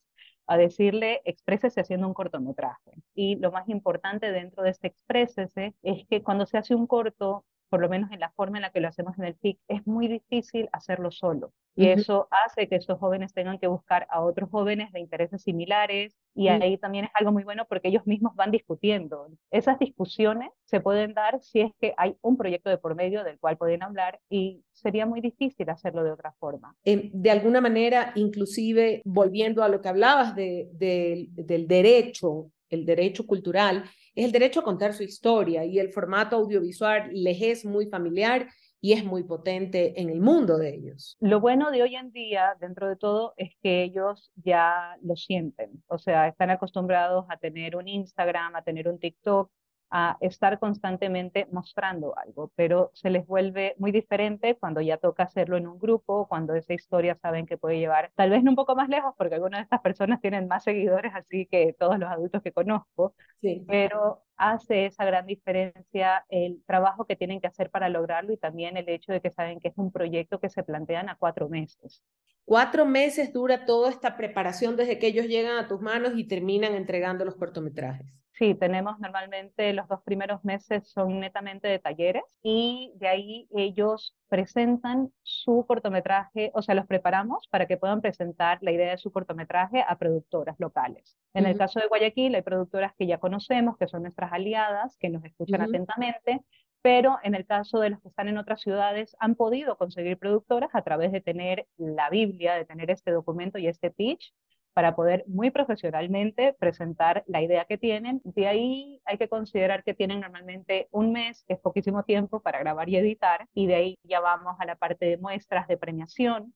a 0.45 0.57
decirle 0.57 1.21
exprésese 1.25 1.81
haciendo 1.81 2.05
un 2.07 2.13
cortometraje. 2.13 2.91
Y 3.15 3.37
lo 3.37 3.51
más 3.51 3.67
importante 3.67 4.31
dentro 4.31 4.61
de 4.61 4.69
este 4.69 4.85
exprésese 4.85 5.73
es 5.81 6.05
que 6.07 6.21
cuando 6.21 6.45
se 6.45 6.59
hace 6.59 6.75
un 6.75 6.85
corto, 6.85 7.45
por 7.69 7.81
lo 7.81 7.89
menos 7.89 8.11
en 8.11 8.19
la 8.19 8.31
forma 8.31 8.57
en 8.57 8.63
la 8.63 8.71
que 8.71 8.81
lo 8.81 8.87
hacemos 8.87 9.17
en 9.17 9.25
el 9.25 9.35
FIC, 9.35 9.59
es 9.67 9.85
muy 9.85 10.07
difícil 10.07 10.69
hacerlo 10.71 11.11
solo. 11.11 11.53
Y 11.75 11.87
eso 11.87 12.27
hace 12.45 12.67
que 12.67 12.75
esos 12.75 12.99
jóvenes 12.99 13.33
tengan 13.33 13.57
que 13.57 13.67
buscar 13.67 14.05
a 14.09 14.19
otros 14.21 14.49
jóvenes 14.49 14.91
de 14.91 14.99
intereses 14.99 15.41
similares. 15.43 16.13
Y 16.35 16.49
ahí 16.49 16.77
también 16.77 17.05
es 17.05 17.11
algo 17.13 17.31
muy 17.31 17.45
bueno 17.45 17.65
porque 17.69 17.87
ellos 17.87 18.05
mismos 18.05 18.35
van 18.35 18.51
discutiendo. 18.51 19.27
Esas 19.49 19.79
discusiones 19.79 20.49
se 20.65 20.81
pueden 20.81 21.13
dar 21.13 21.39
si 21.41 21.61
es 21.61 21.71
que 21.79 21.93
hay 21.95 22.17
un 22.21 22.35
proyecto 22.35 22.69
de 22.69 22.77
por 22.77 22.95
medio 22.95 23.23
del 23.23 23.39
cual 23.39 23.57
pueden 23.57 23.81
hablar 23.81 24.19
y 24.29 24.61
sería 24.73 25.05
muy 25.05 25.21
difícil 25.21 25.69
hacerlo 25.69 26.03
de 26.03 26.11
otra 26.11 26.33
forma. 26.33 26.75
de 26.83 27.31
alguna 27.31 27.61
manera, 27.61 28.11
inclusive 28.15 29.01
volviendo 29.05 29.63
a 29.63 29.69
lo 29.69 29.79
que 29.81 29.87
hablabas 29.87 30.35
de, 30.35 30.67
del 30.73 31.67
derecho, 31.67 32.51
el 32.69 32.85
derecho 32.85 33.25
cultural, 33.25 33.83
es 34.15 34.25
el 34.25 34.31
derecho 34.31 34.61
a 34.61 34.63
contar 34.63 34.93
su 34.93 35.03
historia 35.03 35.65
y 35.65 35.79
el 35.79 35.91
formato 35.91 36.35
audiovisual 36.35 37.09
les 37.13 37.41
es 37.41 37.65
muy 37.65 37.87
familiar 37.87 38.47
y 38.81 38.93
es 38.93 39.03
muy 39.03 39.23
potente 39.23 39.99
en 39.99 40.09
el 40.09 40.21
mundo 40.21 40.57
de 40.57 40.73
ellos. 40.73 41.17
Lo 41.19 41.39
bueno 41.39 41.71
de 41.71 41.83
hoy 41.83 41.95
en 41.95 42.11
día, 42.11 42.55
dentro 42.59 42.87
de 42.87 42.95
todo, 42.95 43.33
es 43.37 43.51
que 43.61 43.83
ellos 43.83 44.31
ya 44.35 44.95
lo 45.01 45.15
sienten, 45.15 45.83
o 45.87 45.97
sea, 45.97 46.27
están 46.27 46.49
acostumbrados 46.49 47.25
a 47.29 47.37
tener 47.37 47.75
un 47.75 47.87
Instagram, 47.87 48.55
a 48.55 48.63
tener 48.63 48.87
un 48.87 48.99
TikTok, 48.99 49.51
a 49.91 50.17
estar 50.21 50.59
constantemente 50.59 51.47
mostrando 51.51 52.17
algo, 52.17 52.51
pero 52.55 52.91
se 52.93 53.09
les 53.09 53.25
vuelve 53.25 53.75
muy 53.77 53.91
diferente 53.91 54.55
cuando 54.55 54.81
ya 54.81 54.97
toca 54.97 55.23
hacerlo 55.23 55.57
en 55.57 55.67
un 55.67 55.79
grupo, 55.79 56.27
cuando 56.27 56.53
esa 56.53 56.73
historia 56.73 57.15
saben 57.15 57.45
que 57.45 57.57
puede 57.57 57.79
llevar, 57.79 58.11
tal 58.15 58.29
vez 58.29 58.43
no 58.43 58.51
un 58.51 58.55
poco 58.55 58.75
más 58.75 58.89
lejos, 58.89 59.13
porque 59.17 59.35
algunas 59.35 59.59
de 59.59 59.63
estas 59.63 59.81
personas 59.81 60.21
tienen 60.21 60.47
más 60.47 60.63
seguidores 60.63 61.13
así 61.15 61.47
que 61.47 61.75
todos 61.79 61.97
los 61.97 62.09
adultos 62.09 62.41
que 62.43 62.51
conozco, 62.51 63.13
sí. 63.41 63.63
pero 63.67 64.23
hace 64.35 64.85
esa 64.85 65.05
gran 65.05 65.25
diferencia 65.25 66.25
el 66.29 66.63
trabajo 66.65 67.05
que 67.05 67.15
tienen 67.15 67.41
que 67.41 67.47
hacer 67.47 67.69
para 67.69 67.89
lograrlo 67.89 68.31
y 68.31 68.37
también 68.37 68.77
el 68.77 68.87
hecho 68.89 69.11
de 69.11 69.21
que 69.21 69.31
saben 69.31 69.59
que 69.59 69.69
es 69.69 69.77
un 69.77 69.91
proyecto 69.91 70.39
que 70.39 70.49
se 70.49 70.63
plantean 70.63 71.09
a 71.09 71.15
cuatro 71.15 71.49
meses. 71.49 72.03
Cuatro 72.45 72.85
meses 72.85 73.31
dura 73.33 73.65
toda 73.65 73.89
esta 73.89 74.17
preparación 74.17 74.75
desde 74.75 74.97
que 74.97 75.07
ellos 75.07 75.27
llegan 75.27 75.57
a 75.57 75.67
tus 75.67 75.81
manos 75.81 76.13
y 76.15 76.27
terminan 76.27 76.73
entregando 76.73 77.25
los 77.25 77.35
cortometrajes. 77.35 78.07
Sí, 78.39 78.55
tenemos 78.55 78.97
normalmente 78.99 79.73
los 79.73 79.89
dos 79.89 80.01
primeros 80.01 80.45
meses 80.45 80.87
son 80.87 81.19
netamente 81.19 81.67
de 81.67 81.77
talleres 81.77 82.23
y 82.41 82.93
de 82.95 83.09
ahí 83.09 83.49
ellos 83.51 84.15
presentan 84.29 85.11
su 85.23 85.65
cortometraje, 85.67 86.49
o 86.53 86.61
sea, 86.61 86.73
los 86.73 86.87
preparamos 86.87 87.49
para 87.49 87.65
que 87.65 87.75
puedan 87.75 87.99
presentar 87.99 88.57
la 88.61 88.71
idea 88.71 88.91
de 88.91 88.97
su 88.97 89.11
cortometraje 89.11 89.83
a 89.85 89.97
productoras 89.97 90.57
locales. 90.57 91.17
En 91.33 91.47
el 91.47 91.57
caso 91.57 91.81
de 91.81 91.87
Guayaquil 91.87 92.33
hay 92.33 92.41
productoras 92.41 92.93
que 92.97 93.07
ya 93.07 93.17
conocemos, 93.17 93.75
que 93.77 93.89
son 93.89 94.03
nuestras 94.03 94.31
aliadas, 94.31 94.95
que 94.95 95.09
nos 95.09 95.25
escuchan 95.25 95.61
atentamente, 95.61 96.39
pero 96.81 97.17
en 97.23 97.35
el 97.35 97.45
caso 97.45 97.81
de 97.81 97.89
los 97.89 97.99
que 97.99 98.07
están 98.07 98.29
en 98.29 98.37
otras 98.37 98.61
ciudades 98.61 99.17
han 99.19 99.35
podido 99.35 99.77
conseguir 99.77 100.17
productoras 100.17 100.69
a 100.73 100.81
través 100.81 101.11
de 101.11 101.19
tener 101.19 101.67
la 101.75 102.09
Biblia, 102.09 102.55
de 102.55 102.63
tener 102.63 102.89
este 102.89 103.11
documento 103.11 103.57
y 103.57 103.67
este 103.67 103.91
pitch 103.91 104.33
para 104.73 104.95
poder 104.95 105.23
muy 105.27 105.51
profesionalmente 105.51 106.53
presentar 106.59 107.23
la 107.27 107.41
idea 107.41 107.65
que 107.65 107.77
tienen. 107.77 108.21
De 108.23 108.47
ahí 108.47 109.01
hay 109.05 109.17
que 109.17 109.27
considerar 109.27 109.83
que 109.83 109.93
tienen 109.93 110.21
normalmente 110.21 110.87
un 110.91 111.11
mes, 111.11 111.43
que 111.47 111.53
es 111.53 111.59
poquísimo 111.59 112.03
tiempo 112.03 112.41
para 112.41 112.59
grabar 112.59 112.89
y 112.89 112.97
editar, 112.97 113.47
y 113.53 113.67
de 113.67 113.75
ahí 113.75 113.99
ya 114.03 114.19
vamos 114.19 114.55
a 114.59 114.65
la 114.65 114.75
parte 114.75 115.05
de 115.05 115.17
muestras 115.17 115.67
de 115.67 115.77
premiación. 115.77 116.53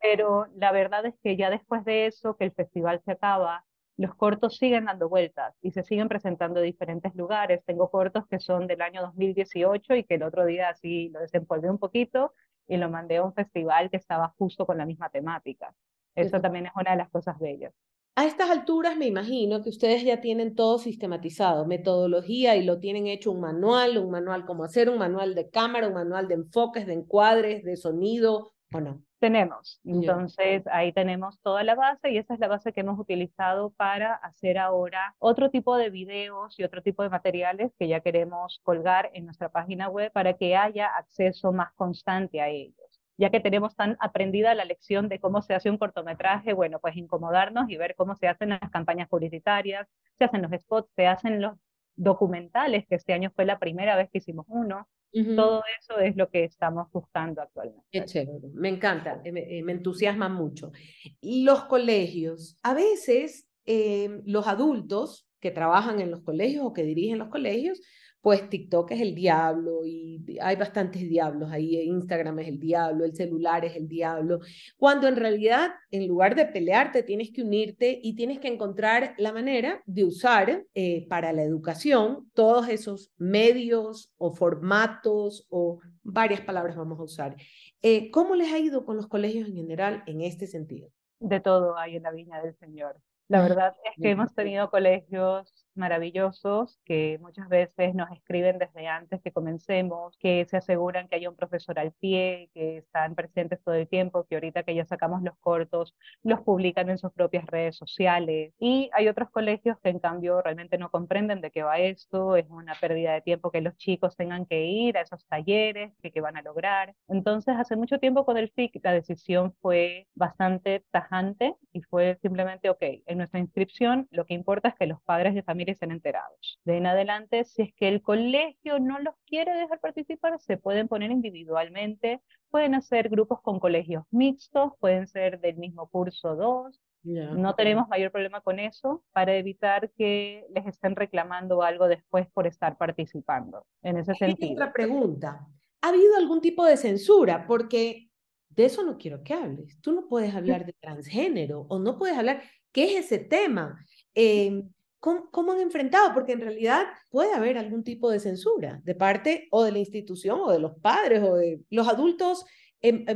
Pero 0.00 0.46
la 0.54 0.70
verdad 0.70 1.04
es 1.06 1.14
que 1.22 1.36
ya 1.36 1.50
después 1.50 1.84
de 1.84 2.06
eso, 2.06 2.36
que 2.36 2.44
el 2.44 2.52
festival 2.52 3.00
se 3.04 3.12
acaba, 3.12 3.64
los 3.96 4.14
cortos 4.14 4.56
siguen 4.56 4.86
dando 4.86 5.08
vueltas 5.08 5.54
y 5.60 5.72
se 5.72 5.82
siguen 5.82 6.08
presentando 6.08 6.60
en 6.60 6.66
diferentes 6.66 7.14
lugares. 7.14 7.64
Tengo 7.64 7.90
cortos 7.90 8.26
que 8.28 8.40
son 8.40 8.66
del 8.66 8.82
año 8.82 9.02
2018 9.02 9.94
y 9.96 10.04
que 10.04 10.14
el 10.14 10.22
otro 10.22 10.44
día 10.46 10.70
así 10.70 11.08
lo 11.10 11.20
desempolvé 11.20 11.70
un 11.70 11.78
poquito 11.78 12.34
y 12.66 12.76
lo 12.76 12.88
mandé 12.88 13.18
a 13.18 13.24
un 13.24 13.34
festival 13.34 13.90
que 13.90 13.96
estaba 13.96 14.34
justo 14.38 14.64
con 14.66 14.78
la 14.78 14.86
misma 14.86 15.10
temática. 15.10 15.74
Eso 16.14 16.40
también 16.40 16.66
es 16.66 16.72
una 16.74 16.92
de 16.92 16.96
las 16.96 17.10
cosas 17.10 17.38
bellas. 17.38 17.72
A 18.14 18.26
estas 18.26 18.50
alturas 18.50 18.98
me 18.98 19.06
imagino 19.06 19.62
que 19.62 19.70
ustedes 19.70 20.04
ya 20.04 20.20
tienen 20.20 20.54
todo 20.54 20.78
sistematizado, 20.78 21.64
metodología 21.64 22.56
y 22.56 22.64
lo 22.64 22.78
tienen 22.78 23.06
hecho 23.06 23.32
un 23.32 23.40
manual, 23.40 23.96
un 23.96 24.10
manual 24.10 24.44
cómo 24.44 24.64
hacer, 24.64 24.90
un 24.90 24.98
manual 24.98 25.34
de 25.34 25.48
cámara, 25.48 25.88
un 25.88 25.94
manual 25.94 26.28
de 26.28 26.34
enfoques, 26.34 26.86
de 26.86 26.92
encuadres, 26.92 27.64
de 27.64 27.74
sonido, 27.78 28.52
¿o 28.74 28.80
no? 28.80 29.02
Tenemos, 29.18 29.80
entonces 29.84 30.62
ahí 30.66 30.92
tenemos 30.92 31.40
toda 31.40 31.62
la 31.62 31.74
base 31.74 32.10
y 32.10 32.18
esa 32.18 32.34
es 32.34 32.40
la 32.40 32.48
base 32.48 32.72
que 32.72 32.80
hemos 32.80 32.98
utilizado 32.98 33.70
para 33.70 34.14
hacer 34.14 34.58
ahora 34.58 35.14
otro 35.18 35.48
tipo 35.48 35.76
de 35.76 35.88
videos 35.90 36.58
y 36.58 36.64
otro 36.64 36.82
tipo 36.82 37.04
de 37.04 37.08
materiales 37.08 37.72
que 37.78 37.88
ya 37.88 38.00
queremos 38.00 38.60
colgar 38.62 39.10
en 39.14 39.24
nuestra 39.24 39.48
página 39.48 39.88
web 39.88 40.12
para 40.12 40.34
que 40.34 40.56
haya 40.56 40.88
acceso 40.88 41.52
más 41.52 41.72
constante 41.74 42.40
a 42.40 42.48
ellos 42.48 42.91
ya 43.22 43.30
que 43.30 43.38
tenemos 43.38 43.76
tan 43.76 43.96
aprendida 44.00 44.52
la 44.56 44.64
lección 44.64 45.08
de 45.08 45.20
cómo 45.20 45.42
se 45.42 45.54
hace 45.54 45.70
un 45.70 45.78
cortometraje, 45.78 46.54
bueno, 46.54 46.80
pues 46.80 46.96
incomodarnos 46.96 47.70
y 47.70 47.76
ver 47.76 47.94
cómo 47.94 48.16
se 48.16 48.26
hacen 48.26 48.48
las 48.48 48.68
campañas 48.72 49.08
publicitarias, 49.08 49.86
se 50.18 50.24
hacen 50.24 50.42
los 50.42 50.50
spots, 50.60 50.90
se 50.96 51.06
hacen 51.06 51.40
los 51.40 51.56
documentales, 51.94 52.84
que 52.88 52.96
este 52.96 53.12
año 53.12 53.30
fue 53.30 53.44
la 53.44 53.60
primera 53.60 53.94
vez 53.94 54.10
que 54.10 54.18
hicimos 54.18 54.46
uno, 54.48 54.88
Todo 55.36 55.62
eso 55.78 56.00
es 56.00 56.16
lo 56.16 56.30
que 56.30 56.42
estamos 56.42 56.90
buscando 56.90 57.42
actualmente. 57.42 57.84
Qué 57.92 58.04
chévere, 58.04 58.48
me 58.54 58.70
encanta, 58.70 59.20
eh, 59.22 59.30
me, 59.30 59.62
me 59.62 59.72
entusiasma 59.72 60.28
mucho. 60.28 60.72
Los 61.20 61.66
colegios, 61.66 62.58
a 62.62 62.74
veces 62.74 63.46
eh, 63.66 64.22
los 64.24 64.48
adultos 64.48 65.28
que 65.38 65.52
trabajan 65.52 66.00
en 66.00 66.10
los 66.10 66.22
colegios 66.22 66.64
o 66.64 66.72
que 66.72 66.82
dirigen 66.82 67.18
los 67.18 67.28
colegios, 67.28 67.80
pues 68.22 68.48
TikTok 68.48 68.92
es 68.92 69.00
el 69.00 69.16
diablo 69.16 69.84
y 69.84 70.38
hay 70.40 70.54
bastantes 70.54 71.02
diablos 71.02 71.50
ahí, 71.50 71.76
Instagram 71.82 72.38
es 72.38 72.48
el 72.48 72.60
diablo, 72.60 73.04
el 73.04 73.16
celular 73.16 73.64
es 73.64 73.74
el 73.74 73.88
diablo, 73.88 74.38
cuando 74.76 75.08
en 75.08 75.16
realidad 75.16 75.72
en 75.90 76.06
lugar 76.06 76.36
de 76.36 76.46
pelearte 76.46 77.02
tienes 77.02 77.32
que 77.32 77.42
unirte 77.42 77.98
y 78.00 78.14
tienes 78.14 78.38
que 78.38 78.46
encontrar 78.46 79.14
la 79.18 79.32
manera 79.32 79.82
de 79.86 80.04
usar 80.04 80.64
eh, 80.74 81.06
para 81.08 81.32
la 81.32 81.42
educación 81.42 82.30
todos 82.32 82.68
esos 82.68 83.12
medios 83.18 84.12
o 84.18 84.32
formatos 84.32 85.46
o 85.50 85.80
varias 86.04 86.40
palabras 86.40 86.76
vamos 86.76 87.00
a 87.00 87.02
usar. 87.02 87.36
Eh, 87.82 88.12
¿Cómo 88.12 88.36
les 88.36 88.52
ha 88.52 88.58
ido 88.60 88.84
con 88.86 88.96
los 88.96 89.08
colegios 89.08 89.48
en 89.48 89.56
general 89.56 90.04
en 90.06 90.20
este 90.20 90.46
sentido? 90.46 90.90
De 91.18 91.40
todo 91.40 91.76
hay 91.76 91.96
en 91.96 92.04
la 92.04 92.12
viña 92.12 92.40
del 92.40 92.54
Señor. 92.54 93.00
La 93.26 93.42
verdad 93.42 93.74
es 93.84 94.00
que 94.00 94.10
hemos 94.10 94.32
tenido 94.34 94.70
colegios 94.70 95.61
maravillosos 95.74 96.78
que 96.84 97.18
muchas 97.20 97.48
veces 97.48 97.94
nos 97.94 98.10
escriben 98.10 98.58
desde 98.58 98.86
antes 98.88 99.20
que 99.22 99.32
comencemos, 99.32 100.16
que 100.18 100.44
se 100.46 100.56
aseguran 100.56 101.08
que 101.08 101.16
hay 101.16 101.26
un 101.26 101.36
profesor 101.36 101.78
al 101.78 101.92
pie, 101.92 102.50
que 102.54 102.78
están 102.78 103.14
presentes 103.14 103.62
todo 103.62 103.74
el 103.74 103.88
tiempo, 103.88 104.24
que 104.24 104.36
ahorita 104.36 104.62
que 104.62 104.74
ya 104.74 104.84
sacamos 104.84 105.22
los 105.22 105.36
cortos, 105.38 105.94
los 106.22 106.40
publican 106.40 106.90
en 106.90 106.98
sus 106.98 107.12
propias 107.12 107.46
redes 107.46 107.76
sociales. 107.76 108.52
Y 108.58 108.90
hay 108.92 109.08
otros 109.08 109.30
colegios 109.30 109.78
que 109.82 109.90
en 109.90 109.98
cambio 109.98 110.40
realmente 110.42 110.78
no 110.78 110.90
comprenden 110.90 111.40
de 111.40 111.50
qué 111.50 111.62
va 111.62 111.78
esto, 111.78 112.36
es 112.36 112.48
una 112.48 112.74
pérdida 112.74 113.12
de 113.14 113.20
tiempo 113.22 113.50
que 113.50 113.60
los 113.60 113.76
chicos 113.76 114.16
tengan 114.16 114.46
que 114.46 114.64
ir 114.66 114.96
a 114.98 115.02
esos 115.02 115.26
talleres, 115.26 115.92
que 116.00 116.20
van 116.20 116.36
a 116.36 116.42
lograr. 116.42 116.94
Entonces, 117.08 117.54
hace 117.58 117.76
mucho 117.76 117.98
tiempo 117.98 118.24
con 118.24 118.36
el 118.36 118.50
FIC 118.50 118.80
la 118.82 118.92
decisión 118.92 119.54
fue 119.60 120.08
bastante 120.14 120.84
tajante 120.90 121.54
y 121.72 121.82
fue 121.82 122.18
simplemente, 122.22 122.68
ok, 122.70 122.82
en 123.06 123.18
nuestra 123.18 123.40
inscripción 123.40 124.08
lo 124.10 124.26
que 124.26 124.34
importa 124.34 124.68
es 124.68 124.74
que 124.74 124.86
los 124.86 125.00
padres 125.02 125.34
de 125.34 125.42
familia 125.42 125.61
estén 125.70 125.92
enterados. 125.92 126.60
De 126.64 126.76
en 126.76 126.86
adelante, 126.86 127.44
si 127.44 127.62
es 127.62 127.74
que 127.74 127.88
el 127.88 128.02
colegio 128.02 128.80
no 128.80 128.98
los 128.98 129.14
quiere 129.26 129.54
dejar 129.54 129.80
participar, 129.80 130.38
se 130.40 130.56
pueden 130.56 130.88
poner 130.88 131.10
individualmente, 131.10 132.20
pueden 132.50 132.74
hacer 132.74 133.08
grupos 133.08 133.40
con 133.40 133.60
colegios 133.60 134.04
mixtos, 134.10 134.72
pueden 134.80 135.06
ser 135.06 135.40
del 135.40 135.56
mismo 135.56 135.88
curso 135.88 136.36
dos. 136.36 136.80
No 137.04 137.54
tenemos 137.56 137.88
mayor 137.88 138.12
problema 138.12 138.40
con 138.42 138.60
eso 138.60 139.02
para 139.12 139.34
evitar 139.34 139.90
que 139.92 140.46
les 140.54 140.66
estén 140.66 140.94
reclamando 140.94 141.62
algo 141.62 141.88
después 141.88 142.28
por 142.32 142.46
estar 142.46 142.78
participando. 142.78 143.66
En 143.82 143.96
ese 143.96 144.14
sentido. 144.14 144.52
Otra 144.52 144.72
pregunta. 144.72 145.46
¿Ha 145.80 145.88
habido 145.88 146.16
algún 146.16 146.40
tipo 146.40 146.64
de 146.64 146.76
censura? 146.76 147.44
Porque 147.44 148.08
de 148.50 148.66
eso 148.66 148.84
no 148.84 148.98
quiero 148.98 149.22
que 149.24 149.34
hables. 149.34 149.80
Tú 149.80 149.92
no 149.92 150.06
puedes 150.06 150.34
hablar 150.34 150.64
de 150.64 150.74
transgénero 150.74 151.66
o 151.68 151.78
no 151.80 151.98
puedes 151.98 152.16
hablar. 152.16 152.42
¿Qué 152.70 152.84
es 152.96 153.06
ese 153.06 153.18
tema? 153.18 153.84
Eh, 154.14 154.62
¿cómo, 155.02 155.52
han 155.52 155.60
enfrentado? 155.60 156.14
Porque 156.14 156.32
en 156.32 156.40
realidad 156.40 156.86
puede 157.10 157.34
haber 157.34 157.58
algún 157.58 157.82
tipo 157.82 158.10
de 158.10 158.20
censura 158.20 158.80
de 158.84 158.94
parte 158.94 159.48
o 159.50 159.64
de 159.64 159.72
la 159.72 159.78
institución 159.78 160.40
o 160.40 160.50
de 160.50 160.60
los 160.60 160.78
padres 160.78 161.22
o 161.22 161.34
de 161.34 161.60
los 161.70 161.88
adultos. 161.88 162.46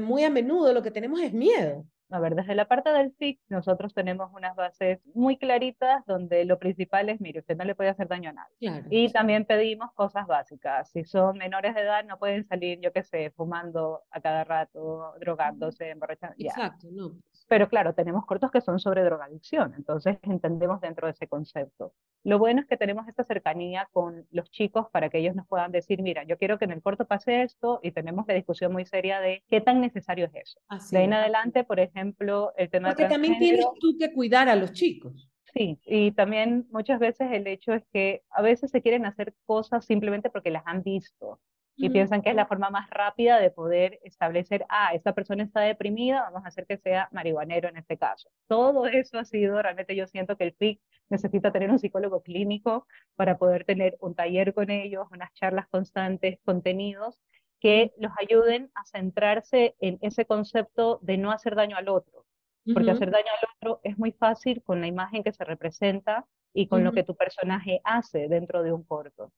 muy 0.00 0.24
a 0.24 0.30
menudo 0.30 0.72
lo 0.72 0.82
que 0.82 0.90
tenemos 0.90 1.20
es 1.20 1.32
miedo. 1.32 1.86
A 2.10 2.20
ver, 2.20 2.36
desde 2.36 2.54
la 2.54 2.68
parte 2.68 2.90
del 2.90 3.12
FIC, 3.12 3.40
nosotros 3.48 3.92
tenemos 3.92 4.30
unas 4.32 4.54
bases 4.54 5.00
muy 5.12 5.36
claritas 5.38 6.04
donde 6.06 6.44
lo 6.44 6.58
principal 6.58 7.08
es, 7.08 7.20
mire, 7.20 7.40
usted 7.40 7.56
no 7.56 7.64
le 7.64 7.74
puede 7.74 7.90
hacer 7.90 8.06
daño 8.06 8.30
a 8.30 8.32
nadie. 8.32 8.84
y 8.90 9.10
también 9.10 9.44
pedimos 9.44 9.92
cosas 9.92 10.26
básicas. 10.26 10.88
Si 10.90 11.04
son 11.04 11.36
menores 11.38 11.74
de 11.74 11.80
edad, 11.80 12.04
no 12.04 12.18
pueden 12.18 12.46
salir, 12.46 12.78
yo 12.80 12.92
qué 12.92 13.02
sé, 13.02 13.32
fumando 13.36 14.02
a 14.10 14.20
cada 14.20 14.44
rato, 14.44 15.14
drogándose, 15.18 15.90
emborrachando. 15.90 16.36
Exacto, 16.38 16.88
no. 16.92 17.16
Pero 17.48 17.68
claro, 17.68 17.94
tenemos 17.94 18.26
cortos 18.26 18.50
que 18.50 18.60
son 18.60 18.80
sobre 18.80 19.04
drogadicción, 19.04 19.74
entonces 19.76 20.18
entendemos 20.22 20.80
dentro 20.80 21.06
de 21.06 21.12
ese 21.12 21.28
concepto. 21.28 21.92
Lo 22.24 22.38
bueno 22.40 22.60
es 22.60 22.66
que 22.66 22.76
tenemos 22.76 23.06
esta 23.06 23.22
cercanía 23.22 23.88
con 23.92 24.26
los 24.32 24.50
chicos 24.50 24.86
para 24.90 25.08
que 25.10 25.18
ellos 25.18 25.36
nos 25.36 25.46
puedan 25.46 25.70
decir, 25.70 26.02
mira, 26.02 26.24
yo 26.24 26.38
quiero 26.38 26.58
que 26.58 26.64
en 26.64 26.72
el 26.72 26.82
corto 26.82 27.06
pase 27.06 27.42
esto 27.42 27.78
y 27.82 27.92
tenemos 27.92 28.26
la 28.26 28.34
discusión 28.34 28.72
muy 28.72 28.84
seria 28.84 29.20
de 29.20 29.44
qué 29.48 29.60
tan 29.60 29.80
necesario 29.80 30.26
es 30.26 30.34
eso. 30.34 30.60
de 30.90 30.98
ahí 30.98 31.04
en 31.04 31.12
adelante, 31.12 31.62
por 31.62 31.78
ejemplo, 31.78 32.52
el 32.56 32.68
tema 32.68 32.88
Porque 32.88 33.06
también 33.06 33.38
tienes 33.38 33.66
tú 33.80 33.96
que 33.98 34.12
cuidar 34.12 34.48
a 34.48 34.56
los 34.56 34.72
chicos. 34.72 35.30
Sí, 35.54 35.78
y 35.84 36.10
también 36.10 36.66
muchas 36.70 36.98
veces 36.98 37.28
el 37.32 37.46
hecho 37.46 37.72
es 37.72 37.84
que 37.92 38.22
a 38.30 38.42
veces 38.42 38.70
se 38.70 38.82
quieren 38.82 39.06
hacer 39.06 39.34
cosas 39.46 39.86
simplemente 39.86 40.28
porque 40.28 40.50
las 40.50 40.64
han 40.66 40.82
visto 40.82 41.40
y 41.76 41.90
piensan 41.90 42.22
que 42.22 42.30
es 42.30 42.36
la 42.36 42.46
forma 42.46 42.70
más 42.70 42.88
rápida 42.88 43.38
de 43.38 43.50
poder 43.50 44.00
establecer, 44.02 44.64
ah, 44.68 44.94
esta 44.94 45.12
persona 45.12 45.44
está 45.44 45.60
deprimida, 45.60 46.22
vamos 46.22 46.44
a 46.44 46.48
hacer 46.48 46.66
que 46.66 46.78
sea 46.78 47.08
marihuanero 47.12 47.68
en 47.68 47.76
este 47.76 47.98
caso. 47.98 48.30
Todo 48.48 48.86
eso 48.86 49.18
ha 49.18 49.24
sido, 49.24 49.60
realmente 49.60 49.94
yo 49.94 50.06
siento 50.06 50.36
que 50.36 50.44
el 50.44 50.54
FIC 50.54 50.80
necesita 51.10 51.52
tener 51.52 51.70
un 51.70 51.78
psicólogo 51.78 52.22
clínico 52.22 52.86
para 53.14 53.36
poder 53.36 53.64
tener 53.64 53.96
un 54.00 54.14
taller 54.14 54.54
con 54.54 54.70
ellos, 54.70 55.06
unas 55.12 55.32
charlas 55.34 55.68
constantes, 55.68 56.38
contenidos 56.44 57.20
que 57.60 57.92
los 57.98 58.12
ayuden 58.20 58.70
a 58.74 58.84
centrarse 58.84 59.76
en 59.80 59.98
ese 60.00 60.24
concepto 60.24 60.98
de 61.02 61.18
no 61.18 61.30
hacer 61.30 61.54
daño 61.54 61.76
al 61.76 61.88
otro. 61.88 62.24
Porque 62.72 62.90
hacer 62.90 63.12
daño 63.12 63.28
al 63.30 63.48
otro 63.56 63.80
es 63.84 63.96
muy 63.96 64.10
fácil 64.10 64.62
con 64.62 64.80
la 64.80 64.88
imagen 64.88 65.22
que 65.22 65.32
se 65.32 65.44
representa 65.44 66.26
y 66.52 66.66
con 66.66 66.82
lo 66.82 66.92
que 66.92 67.04
tu 67.04 67.14
personaje 67.14 67.80
hace 67.84 68.26
dentro 68.28 68.64
de 68.64 68.72
un 68.72 68.82
corto 68.82 69.30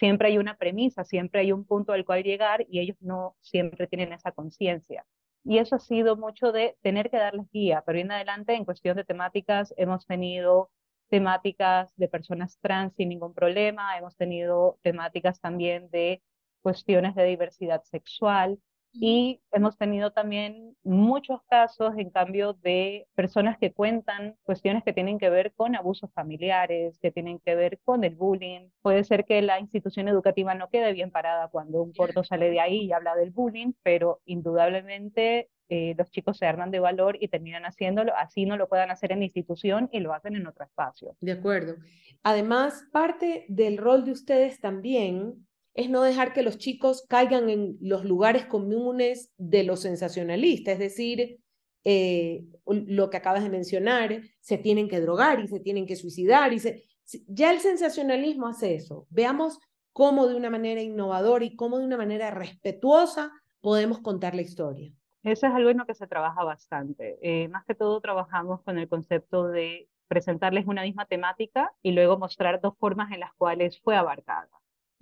siempre 0.00 0.28
hay 0.28 0.38
una 0.38 0.56
premisa, 0.56 1.04
siempre 1.04 1.42
hay 1.42 1.52
un 1.52 1.66
punto 1.66 1.92
al 1.92 2.06
cual 2.06 2.22
llegar 2.24 2.64
y 2.70 2.80
ellos 2.80 2.96
no 3.00 3.36
siempre 3.42 3.86
tienen 3.86 4.14
esa 4.14 4.32
conciencia. 4.32 5.04
Y 5.44 5.58
eso 5.58 5.76
ha 5.76 5.78
sido 5.78 6.16
mucho 6.16 6.52
de 6.52 6.78
tener 6.80 7.10
que 7.10 7.18
darles 7.18 7.46
guía, 7.52 7.82
pero 7.84 7.98
en 7.98 8.10
adelante 8.10 8.54
en 8.54 8.64
cuestión 8.64 8.96
de 8.96 9.04
temáticas 9.04 9.74
hemos 9.76 10.06
tenido 10.06 10.70
temáticas 11.10 11.92
de 11.96 12.08
personas 12.08 12.58
trans 12.62 12.94
sin 12.96 13.10
ningún 13.10 13.34
problema, 13.34 13.98
hemos 13.98 14.16
tenido 14.16 14.78
temáticas 14.82 15.38
también 15.38 15.90
de 15.90 16.22
cuestiones 16.62 17.14
de 17.14 17.24
diversidad 17.24 17.82
sexual, 17.84 18.58
y 18.92 19.40
hemos 19.52 19.76
tenido 19.76 20.12
también 20.12 20.76
muchos 20.82 21.40
casos, 21.48 21.94
en 21.96 22.10
cambio, 22.10 22.54
de 22.54 23.06
personas 23.14 23.58
que 23.58 23.72
cuentan 23.72 24.36
cuestiones 24.42 24.82
que 24.82 24.92
tienen 24.92 25.18
que 25.18 25.30
ver 25.30 25.52
con 25.54 25.76
abusos 25.76 26.12
familiares, 26.12 26.98
que 26.98 27.10
tienen 27.10 27.38
que 27.38 27.54
ver 27.54 27.78
con 27.84 28.04
el 28.04 28.16
bullying. 28.16 28.68
Puede 28.82 29.04
ser 29.04 29.24
que 29.24 29.42
la 29.42 29.60
institución 29.60 30.08
educativa 30.08 30.54
no 30.54 30.68
quede 30.70 30.92
bien 30.92 31.10
parada 31.10 31.48
cuando 31.48 31.82
un 31.82 31.92
corto 31.92 32.24
sale 32.24 32.50
de 32.50 32.60
ahí 32.60 32.84
y 32.84 32.92
habla 32.92 33.14
del 33.14 33.30
bullying, 33.30 33.72
pero 33.82 34.20
indudablemente 34.24 35.48
eh, 35.68 35.94
los 35.96 36.10
chicos 36.10 36.36
se 36.36 36.46
arman 36.46 36.72
de 36.72 36.80
valor 36.80 37.16
y 37.20 37.28
terminan 37.28 37.62
haciéndolo, 37.64 38.12
así 38.16 38.44
no 38.44 38.56
lo 38.56 38.68
puedan 38.68 38.90
hacer 38.90 39.12
en 39.12 39.20
la 39.20 39.26
institución 39.26 39.88
y 39.92 40.00
lo 40.00 40.12
hacen 40.12 40.34
en 40.34 40.48
otro 40.48 40.64
espacio. 40.64 41.16
De 41.20 41.30
acuerdo. 41.30 41.76
Además, 42.24 42.84
parte 42.92 43.46
del 43.48 43.78
rol 43.78 44.04
de 44.04 44.10
ustedes 44.10 44.60
también 44.60 45.46
es 45.74 45.88
no 45.88 46.02
dejar 46.02 46.32
que 46.32 46.42
los 46.42 46.58
chicos 46.58 47.04
caigan 47.08 47.48
en 47.48 47.76
los 47.80 48.04
lugares 48.04 48.46
comunes 48.46 49.32
de 49.36 49.62
lo 49.62 49.76
sensacionalista, 49.76 50.72
es 50.72 50.78
decir, 50.78 51.40
eh, 51.84 52.44
lo 52.66 53.08
que 53.08 53.16
acabas 53.16 53.42
de 53.42 53.50
mencionar, 53.50 54.22
se 54.40 54.58
tienen 54.58 54.88
que 54.88 55.00
drogar 55.00 55.40
y 55.40 55.48
se 55.48 55.60
tienen 55.60 55.86
que 55.86 55.96
suicidar. 55.96 56.52
Y 56.52 56.60
ya 57.28 57.52
el 57.52 57.60
sensacionalismo 57.60 58.48
hace 58.48 58.74
eso. 58.74 59.06
Veamos 59.10 59.58
cómo 59.92 60.26
de 60.26 60.34
una 60.34 60.50
manera 60.50 60.82
innovadora 60.82 61.44
y 61.44 61.56
cómo 61.56 61.78
de 61.78 61.86
una 61.86 61.96
manera 61.96 62.30
respetuosa 62.30 63.32
podemos 63.60 64.00
contar 64.00 64.34
la 64.34 64.42
historia. 64.42 64.92
Eso 65.22 65.46
es 65.46 65.52
algo 65.52 65.70
en 65.70 65.78
lo 65.78 65.86
que 65.86 65.94
se 65.94 66.06
trabaja 66.06 66.44
bastante. 66.44 67.18
Eh, 67.22 67.48
más 67.48 67.64
que 67.64 67.74
todo 67.74 68.00
trabajamos 68.00 68.62
con 68.62 68.78
el 68.78 68.88
concepto 68.88 69.48
de 69.48 69.88
presentarles 70.08 70.66
una 70.66 70.82
misma 70.82 71.06
temática 71.06 71.72
y 71.82 71.92
luego 71.92 72.18
mostrar 72.18 72.60
dos 72.60 72.76
formas 72.78 73.12
en 73.12 73.20
las 73.20 73.32
cuales 73.34 73.80
fue 73.80 73.96
abarcada 73.96 74.48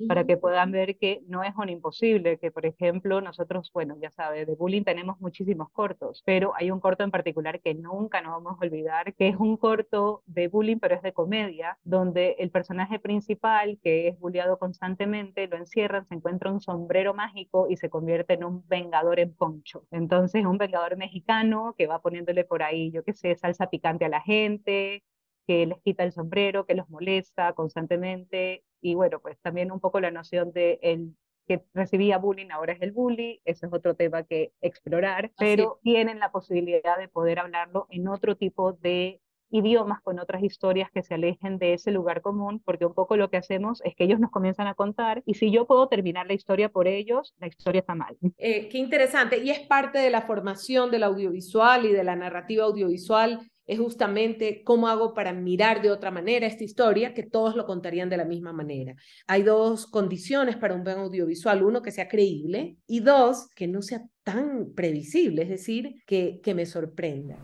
para 0.07 0.25
que 0.25 0.37
puedan 0.37 0.71
ver 0.71 0.97
que 0.99 1.23
no 1.27 1.43
es 1.43 1.55
un 1.57 1.69
imposible, 1.69 2.39
que 2.39 2.51
por 2.51 2.67
ejemplo 2.67 3.21
nosotros, 3.21 3.71
bueno, 3.73 3.97
ya 4.01 4.11
sabes, 4.11 4.47
de 4.47 4.55
bullying 4.55 4.85
tenemos 4.85 5.21
muchísimos 5.21 5.71
cortos, 5.71 6.23
pero 6.25 6.53
hay 6.57 6.71
un 6.71 6.81
corto 6.81 7.03
en 7.05 7.11
particular 7.11 7.61
que 7.61 7.75
nunca 7.75 8.21
nos 8.21 8.33
vamos 8.33 8.61
a 8.61 8.65
olvidar, 8.65 9.15
que 9.15 9.29
es 9.29 9.37
un 9.37 9.57
corto 9.57 10.23
de 10.27 10.49
bullying, 10.49 10.79
pero 10.79 10.95
es 10.95 11.03
de 11.03 11.13
comedia, 11.13 11.79
donde 11.85 12.37
el 12.39 12.51
personaje 12.51 12.99
principal, 12.99 13.79
que 13.83 14.09
es 14.09 14.19
bulleado 14.19 14.59
constantemente, 14.59 15.49
lo 15.49 15.57
encierran, 15.57 16.07
se 16.07 16.15
encuentra 16.15 16.53
un 16.53 16.61
sombrero 16.61 17.15
mágico 17.15 17.67
y 17.69 17.77
se 17.77 17.91
convierte 17.91 18.35
en 18.35 18.45
un 18.45 18.67
vengador 18.69 19.19
en 19.21 19.35
poncho. 19.35 19.85
Entonces, 19.91 20.45
un 20.45 20.59
vengador 20.59 20.97
mexicano 20.97 21.75
que 21.77 21.87
va 21.87 22.01
poniéndole 22.01 22.45
por 22.45 22.63
ahí, 22.63 22.91
yo 22.93 23.03
qué 23.05 23.13
sé, 23.13 23.35
salsa 23.37 23.69
picante 23.71 24.05
a 24.05 24.09
la 24.09 24.21
gente, 24.21 25.03
que 25.47 25.67
les 25.67 25.81
quita 25.81 26.05
el 26.05 26.13
sombrero, 26.13 26.67
que 26.67 26.75
los 26.75 26.89
molesta 26.91 27.55
constantemente 27.55 28.65
y 28.81 28.95
bueno, 28.95 29.21
pues 29.21 29.38
también 29.41 29.73
un 29.73 29.81
poco 29.81 30.01
la 30.01 30.11
noción 30.11 30.53
de 30.53 30.79
el 30.83 31.14
que 31.47 31.64
recibía 31.73 32.19
bullying 32.19 32.51
ahora 32.51 32.75
es 32.75 32.83
el 32.83 32.93
bully, 32.93 33.41
ese 33.45 33.67
es 33.67 33.73
otro 33.73 33.95
tema 33.95 34.23
que 34.23 34.53
explorar, 34.61 35.33
pero 35.38 35.81
tienen 35.83 36.19
la 36.19 36.31
posibilidad 36.31 36.99
de 36.99 37.09
poder 37.09 37.38
hablarlo 37.38 37.87
en 37.91 38.07
otro 38.07 38.37
tipo 38.37 38.75
de 38.75 39.21
idiomas, 39.51 40.03
con 40.03 40.19
otras 40.19 40.43
historias 40.43 40.91
que 40.91 41.03
se 41.03 41.14
alejen 41.14 41.59
de 41.59 41.73
ese 41.73 41.91
lugar 41.91 42.21
común, 42.21 42.61
porque 42.64 42.85
un 42.85 42.93
poco 42.93 43.17
lo 43.17 43.31
que 43.31 43.38
hacemos 43.38 43.81
es 43.85 43.95
que 43.95 44.05
ellos 44.05 44.21
nos 44.21 44.31
comienzan 44.31 44.67
a 44.67 44.75
contar 44.75 45.23
y 45.25 45.35
si 45.35 45.51
yo 45.51 45.67
puedo 45.67 45.88
terminar 45.88 46.27
la 46.27 46.35
historia 46.35 46.69
por 46.69 46.87
ellos, 46.87 47.35
la 47.38 47.47
historia 47.47 47.81
está 47.81 47.95
mal. 47.95 48.17
Eh, 48.37 48.69
qué 48.69 48.77
interesante. 48.77 49.38
Y 49.38 49.51
es 49.51 49.61
parte 49.61 49.99
de 49.99 50.11
la 50.11 50.23
formación 50.23 50.91
del 50.91 51.03
audiovisual 51.03 51.87
y 51.87 51.93
de 51.93 52.05
la 52.05 52.14
narrativa 52.14 52.64
audiovisual 52.64 53.41
es 53.68 53.78
justamente 53.78 54.62
cómo 54.64 54.88
hago 54.88 55.12
para 55.12 55.33
mirar 55.35 55.83
de 55.83 55.90
otra 55.90 56.11
manera 56.11 56.46
esta 56.46 56.64
historia, 56.64 57.12
que 57.12 57.22
todos 57.22 57.54
lo 57.54 57.66
contarían 57.66 58.09
de 58.09 58.16
la 58.16 58.24
misma 58.24 58.52
manera. 58.52 58.96
Hay 59.26 59.42
dos 59.42 59.87
condiciones 59.87 60.57
para 60.57 60.74
un 60.74 60.85
buen 60.85 60.98
audiovisual, 60.98 61.62
uno 61.62 61.83
que 61.83 61.92
sea 61.92 62.09
creíble 62.09 62.78
y 62.87 63.00
dos, 63.00 63.48
que 63.54 63.68
no 63.68 63.83
sea 63.83 64.04
tan 64.24 64.72
previsible, 64.74 65.42
es 65.42 65.50
decir, 65.50 66.02
que, 66.07 66.40
que 66.42 66.54
me 66.54 66.64
sorprenda. 66.64 67.37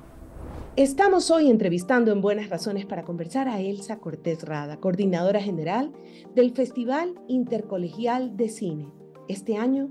Estamos 0.76 1.30
hoy 1.30 1.50
entrevistando 1.50 2.10
en 2.10 2.22
Buenas 2.22 2.48
Razones 2.48 2.86
para 2.86 3.04
conversar 3.04 3.46
a 3.46 3.60
Elsa 3.60 4.00
Cortés 4.00 4.42
Rada, 4.42 4.80
coordinadora 4.80 5.40
general 5.40 5.92
del 6.34 6.52
Festival 6.52 7.14
Intercolegial 7.28 8.36
de 8.36 8.48
Cine. 8.48 8.88
Este 9.28 9.56
año, 9.56 9.90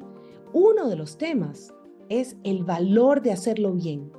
uno 0.51 0.89
de 0.89 0.95
los 0.95 1.17
temas 1.17 1.71
es 2.09 2.37
el 2.43 2.63
valor 2.63 3.21
de 3.21 3.31
hacerlo 3.31 3.71
bien, 3.73 4.11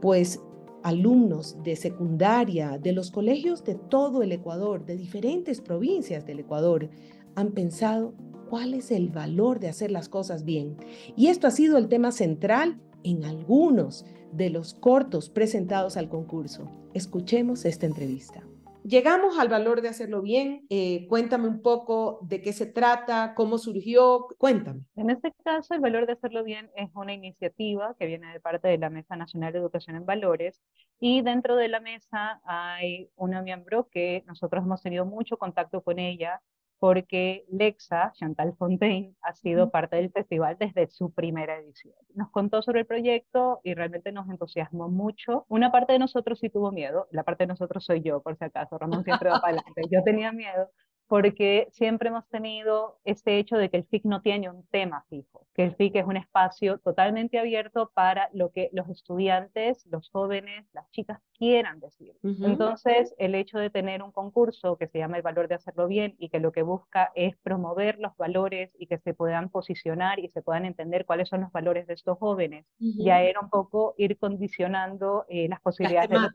pues 0.00 0.40
alumnos 0.84 1.56
de 1.64 1.74
secundaria 1.76 2.78
de 2.78 2.92
los 2.92 3.10
colegios 3.10 3.64
de 3.64 3.74
todo 3.74 4.22
el 4.22 4.30
Ecuador, 4.30 4.84
de 4.84 4.96
diferentes 4.96 5.60
provincias 5.60 6.26
del 6.26 6.40
Ecuador, 6.40 6.90
han 7.34 7.52
pensado 7.52 8.14
cuál 8.48 8.74
es 8.74 8.90
el 8.90 9.08
valor 9.08 9.58
de 9.58 9.68
hacer 9.68 9.90
las 9.90 10.08
cosas 10.08 10.44
bien. 10.44 10.76
Y 11.16 11.28
esto 11.28 11.46
ha 11.46 11.50
sido 11.50 11.78
el 11.78 11.88
tema 11.88 12.12
central 12.12 12.80
en 13.02 13.24
algunos 13.24 14.04
de 14.32 14.50
los 14.50 14.74
cortos 14.74 15.30
presentados 15.30 15.96
al 15.96 16.10
concurso. 16.10 16.70
Escuchemos 16.92 17.64
esta 17.64 17.86
entrevista. 17.86 18.44
Llegamos 18.84 19.38
al 19.38 19.48
valor 19.48 19.80
de 19.80 19.88
hacerlo 19.88 20.20
bien. 20.20 20.66
Eh, 20.68 21.06
cuéntame 21.08 21.48
un 21.48 21.62
poco 21.62 22.18
de 22.20 22.42
qué 22.42 22.52
se 22.52 22.66
trata, 22.66 23.32
cómo 23.34 23.56
surgió. 23.56 24.26
Cuéntame. 24.36 24.82
En 24.94 25.08
este 25.08 25.32
caso, 25.42 25.72
el 25.72 25.80
valor 25.80 26.04
de 26.04 26.12
hacerlo 26.12 26.44
bien 26.44 26.70
es 26.76 26.90
una 26.94 27.14
iniciativa 27.14 27.96
que 27.98 28.04
viene 28.04 28.30
de 28.30 28.40
parte 28.40 28.68
de 28.68 28.76
la 28.76 28.90
Mesa 28.90 29.16
Nacional 29.16 29.54
de 29.54 29.60
Educación 29.60 29.96
en 29.96 30.04
Valores 30.04 30.60
y 31.00 31.22
dentro 31.22 31.56
de 31.56 31.68
la 31.68 31.80
mesa 31.80 32.42
hay 32.44 33.08
una 33.16 33.40
miembro 33.40 33.88
que 33.88 34.22
nosotros 34.26 34.62
hemos 34.62 34.82
tenido 34.82 35.06
mucho 35.06 35.38
contacto 35.38 35.80
con 35.80 35.98
ella 35.98 36.42
porque 36.78 37.44
Lexa, 37.50 38.12
Chantal 38.14 38.54
Fontaine, 38.56 39.14
ha 39.22 39.34
sido 39.34 39.70
parte 39.70 39.96
del 39.96 40.10
festival 40.10 40.56
desde 40.58 40.88
su 40.88 41.12
primera 41.12 41.58
edición. 41.58 41.94
Nos 42.14 42.30
contó 42.30 42.62
sobre 42.62 42.80
el 42.80 42.86
proyecto 42.86 43.60
y 43.64 43.74
realmente 43.74 44.12
nos 44.12 44.28
entusiasmó 44.28 44.88
mucho. 44.88 45.46
Una 45.48 45.72
parte 45.72 45.94
de 45.94 45.98
nosotros 45.98 46.38
sí 46.38 46.50
tuvo 46.50 46.72
miedo, 46.72 47.06
la 47.10 47.22
parte 47.22 47.44
de 47.44 47.48
nosotros 47.48 47.84
soy 47.84 48.02
yo, 48.02 48.22
por 48.22 48.36
si 48.36 48.44
acaso, 48.44 48.78
Ramón 48.78 49.04
siempre 49.04 49.30
va 49.30 49.40
para 49.40 49.58
adelante. 49.58 49.82
Yo 49.90 50.02
tenía 50.02 50.32
miedo 50.32 50.70
porque 51.06 51.68
siempre 51.70 52.08
hemos 52.08 52.26
tenido 52.28 52.98
este 53.04 53.38
hecho 53.38 53.56
de 53.56 53.70
que 53.70 53.76
el 53.78 53.84
FIC 53.84 54.04
no 54.04 54.22
tiene 54.22 54.48
un 54.48 54.66
tema 54.68 55.04
fijo, 55.10 55.46
que 55.54 55.64
el 55.64 55.74
FIC 55.74 55.96
es 55.96 56.06
un 56.06 56.16
espacio 56.16 56.78
totalmente 56.78 57.38
abierto 57.38 57.90
para 57.94 58.30
lo 58.32 58.50
que 58.50 58.70
los 58.72 58.88
estudiantes, 58.88 59.86
los 59.86 60.10
jóvenes, 60.10 60.66
las 60.72 60.90
chicas 60.90 61.20
quieran 61.36 61.80
decir. 61.80 62.14
Entonces, 62.22 63.14
el 63.18 63.34
hecho 63.34 63.58
de 63.58 63.70
tener 63.70 64.02
un 64.02 64.12
concurso 64.12 64.76
que 64.76 64.88
se 64.88 64.98
llama 64.98 65.16
el 65.16 65.22
valor 65.22 65.48
de 65.48 65.56
hacerlo 65.56 65.86
bien 65.88 66.14
y 66.18 66.28
que 66.28 66.40
lo 66.40 66.52
que 66.52 66.62
busca 66.62 67.12
es 67.14 67.36
promover 67.38 67.98
los 67.98 68.16
valores 68.16 68.70
y 68.78 68.86
que 68.86 68.98
se 68.98 69.14
puedan 69.14 69.50
posicionar 69.50 70.18
y 70.18 70.28
se 70.28 70.42
puedan 70.42 70.64
entender 70.64 71.04
cuáles 71.04 71.28
son 71.28 71.42
los 71.42 71.52
valores 71.52 71.86
de 71.86 71.94
estos 71.94 72.18
jóvenes, 72.18 72.66
ya 72.78 73.22
era 73.22 73.40
un 73.40 73.50
poco 73.50 73.94
ir 73.98 74.18
condicionando 74.18 75.24
eh, 75.28 75.48
las 75.48 75.60
posibilidades 75.60 76.10
de 76.10 76.20
los 76.20 76.32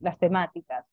las 0.00 0.18
temáticas. 0.18 0.84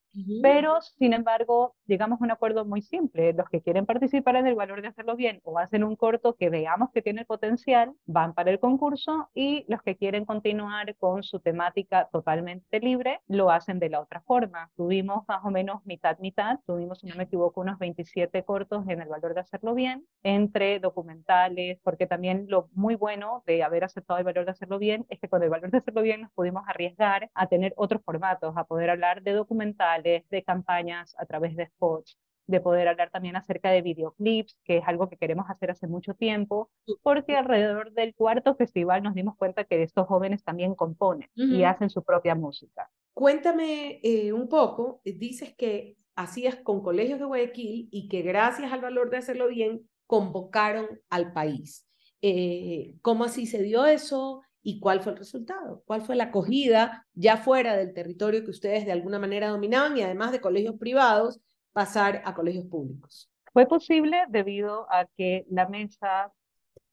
Pero, 0.42 0.80
sin 0.82 1.12
embargo, 1.12 1.76
llegamos 1.88 2.22
a 2.22 2.24
un 2.24 2.32
acuerdo 2.32 2.64
muy 2.64 2.82
simple. 2.82 3.34
Los 3.34 3.50
que 3.50 3.62
quieren 3.62 3.86
participar 3.86 4.38
en 4.38 4.48
el 4.48 4.56
valor 4.56 4.82
de 4.82 4.88
hacerlo 4.88 5.18
bien 5.18 5.42
o 5.44 5.60
hacen 5.60 5.84
un 5.84 5.98
corto 5.98 6.36
que 6.36 6.50
veamos 6.50 6.90
que 6.92 7.02
tiene 7.02 7.26
potencial, 7.26 7.92
van 8.06 8.34
para 8.34 8.52
el 8.52 8.60
concurso 8.60 9.30
y 9.34 9.66
los 9.68 9.82
que 9.82 9.98
quieren 9.98 10.24
continuar 10.24 10.96
con 10.96 11.22
su 11.24 11.42
temática 11.42 12.08
totalmente 12.14 12.80
libre, 12.80 13.20
lo 13.28 13.45
hacen 13.52 13.80
de 13.80 13.90
la 13.90 14.00
otra 14.00 14.22
forma. 14.22 14.72
Tuvimos 14.76 15.24
más 15.28 15.44
o 15.44 15.52
menos 15.52 15.86
mitad-mitad, 15.86 16.60
tuvimos, 16.66 17.00
si 17.00 17.08
no 17.08 17.16
me 17.16 17.24
equivoco, 17.24 17.62
unos 17.62 17.80
27 17.80 18.44
cortos 18.44 18.88
en 18.88 19.02
el 19.02 19.10
valor 19.10 19.34
de 19.34 19.42
hacerlo 19.42 19.74
bien, 19.74 20.06
entre 20.24 20.80
documentales, 20.80 21.80
porque 21.84 22.08
también 22.08 22.46
lo 22.50 22.70
muy 22.74 22.96
bueno 22.96 23.44
de 23.46 23.64
haber 23.64 23.84
aceptado 23.84 24.20
el 24.20 24.26
valor 24.26 24.46
de 24.46 24.52
hacerlo 24.52 24.80
bien 24.80 25.06
es 25.10 25.20
que 25.20 25.30
con 25.30 25.44
el 25.44 25.50
valor 25.50 25.72
de 25.72 25.78
hacerlo 25.80 26.02
bien 26.02 26.22
nos 26.22 26.32
pudimos 26.32 26.64
arriesgar 26.68 27.30
a 27.34 27.48
tener 27.48 27.74
otros 27.78 28.02
formatos, 28.04 28.56
a 28.58 28.64
poder 28.66 28.90
hablar 28.90 29.22
de 29.24 29.34
documentales, 29.34 30.28
de 30.30 30.44
campañas 30.44 31.16
a 31.18 31.26
través 31.26 31.56
de 31.56 31.68
spots, 31.68 32.18
de 32.48 32.62
poder 32.62 32.88
hablar 32.88 33.10
también 33.10 33.36
acerca 33.36 33.72
de 33.72 33.82
videoclips, 33.82 34.58
que 34.64 34.78
es 34.78 34.84
algo 34.88 35.10
que 35.10 35.18
queremos 35.18 35.50
hacer 35.50 35.72
hace 35.72 35.88
mucho 35.88 36.14
tiempo, 36.14 36.70
porque 37.02 37.36
alrededor 37.36 37.92
del 37.94 38.14
cuarto 38.14 38.56
festival 38.56 39.04
nos 39.04 39.16
dimos 39.16 39.36
cuenta 39.36 39.64
que 39.64 39.82
estos 39.82 40.08
jóvenes 40.08 40.44
también 40.44 40.76
componen 40.76 41.30
y 41.36 41.64
hacen 41.64 41.90
su 41.90 42.04
propia 42.04 42.36
música. 42.36 42.90
Cuéntame 43.16 44.02
eh, 44.04 44.34
un 44.34 44.50
poco, 44.50 45.02
dices 45.06 45.56
que 45.56 45.96
hacías 46.16 46.58
con 46.58 46.84
colegios 46.84 47.18
de 47.18 47.26
Guayaquil 47.26 47.88
y 47.90 48.10
que 48.10 48.22
gracias 48.22 48.72
al 48.72 48.82
valor 48.82 49.10
de 49.10 49.18
hacerlo 49.18 49.48
bien, 49.48 49.90
convocaron 50.06 50.88
al 51.10 51.34
país. 51.34 51.88
Eh, 52.22 52.96
¿Cómo 53.02 53.24
así 53.24 53.48
se 53.48 53.64
dio 53.64 53.86
eso? 53.86 54.42
y 54.68 54.80
cuál 54.80 55.02
fue 55.02 55.12
el 55.12 55.20
resultado, 55.20 55.84
cuál 55.86 56.02
fue 56.02 56.16
la 56.16 56.26
acogida 56.26 57.06
ya 57.14 57.38
fuera 57.38 57.78
del 57.78 57.94
territorio 57.94 58.44
que 58.44 58.50
ustedes 58.50 58.84
de 58.84 58.92
alguna 58.92 59.20
manera 59.20 59.50
dominaban 59.50 59.96
y 59.96 60.02
además 60.02 60.32
de 60.32 60.42
colegios 60.42 60.76
privados, 60.80 61.40
pasar 61.72 62.24
a 62.26 62.34
colegios 62.34 62.66
públicos. 62.66 63.30
Fue 63.54 63.68
posible 63.68 64.24
debido 64.28 64.92
a 64.92 65.06
que 65.18 65.46
la 65.52 65.70
mesa 65.70 66.34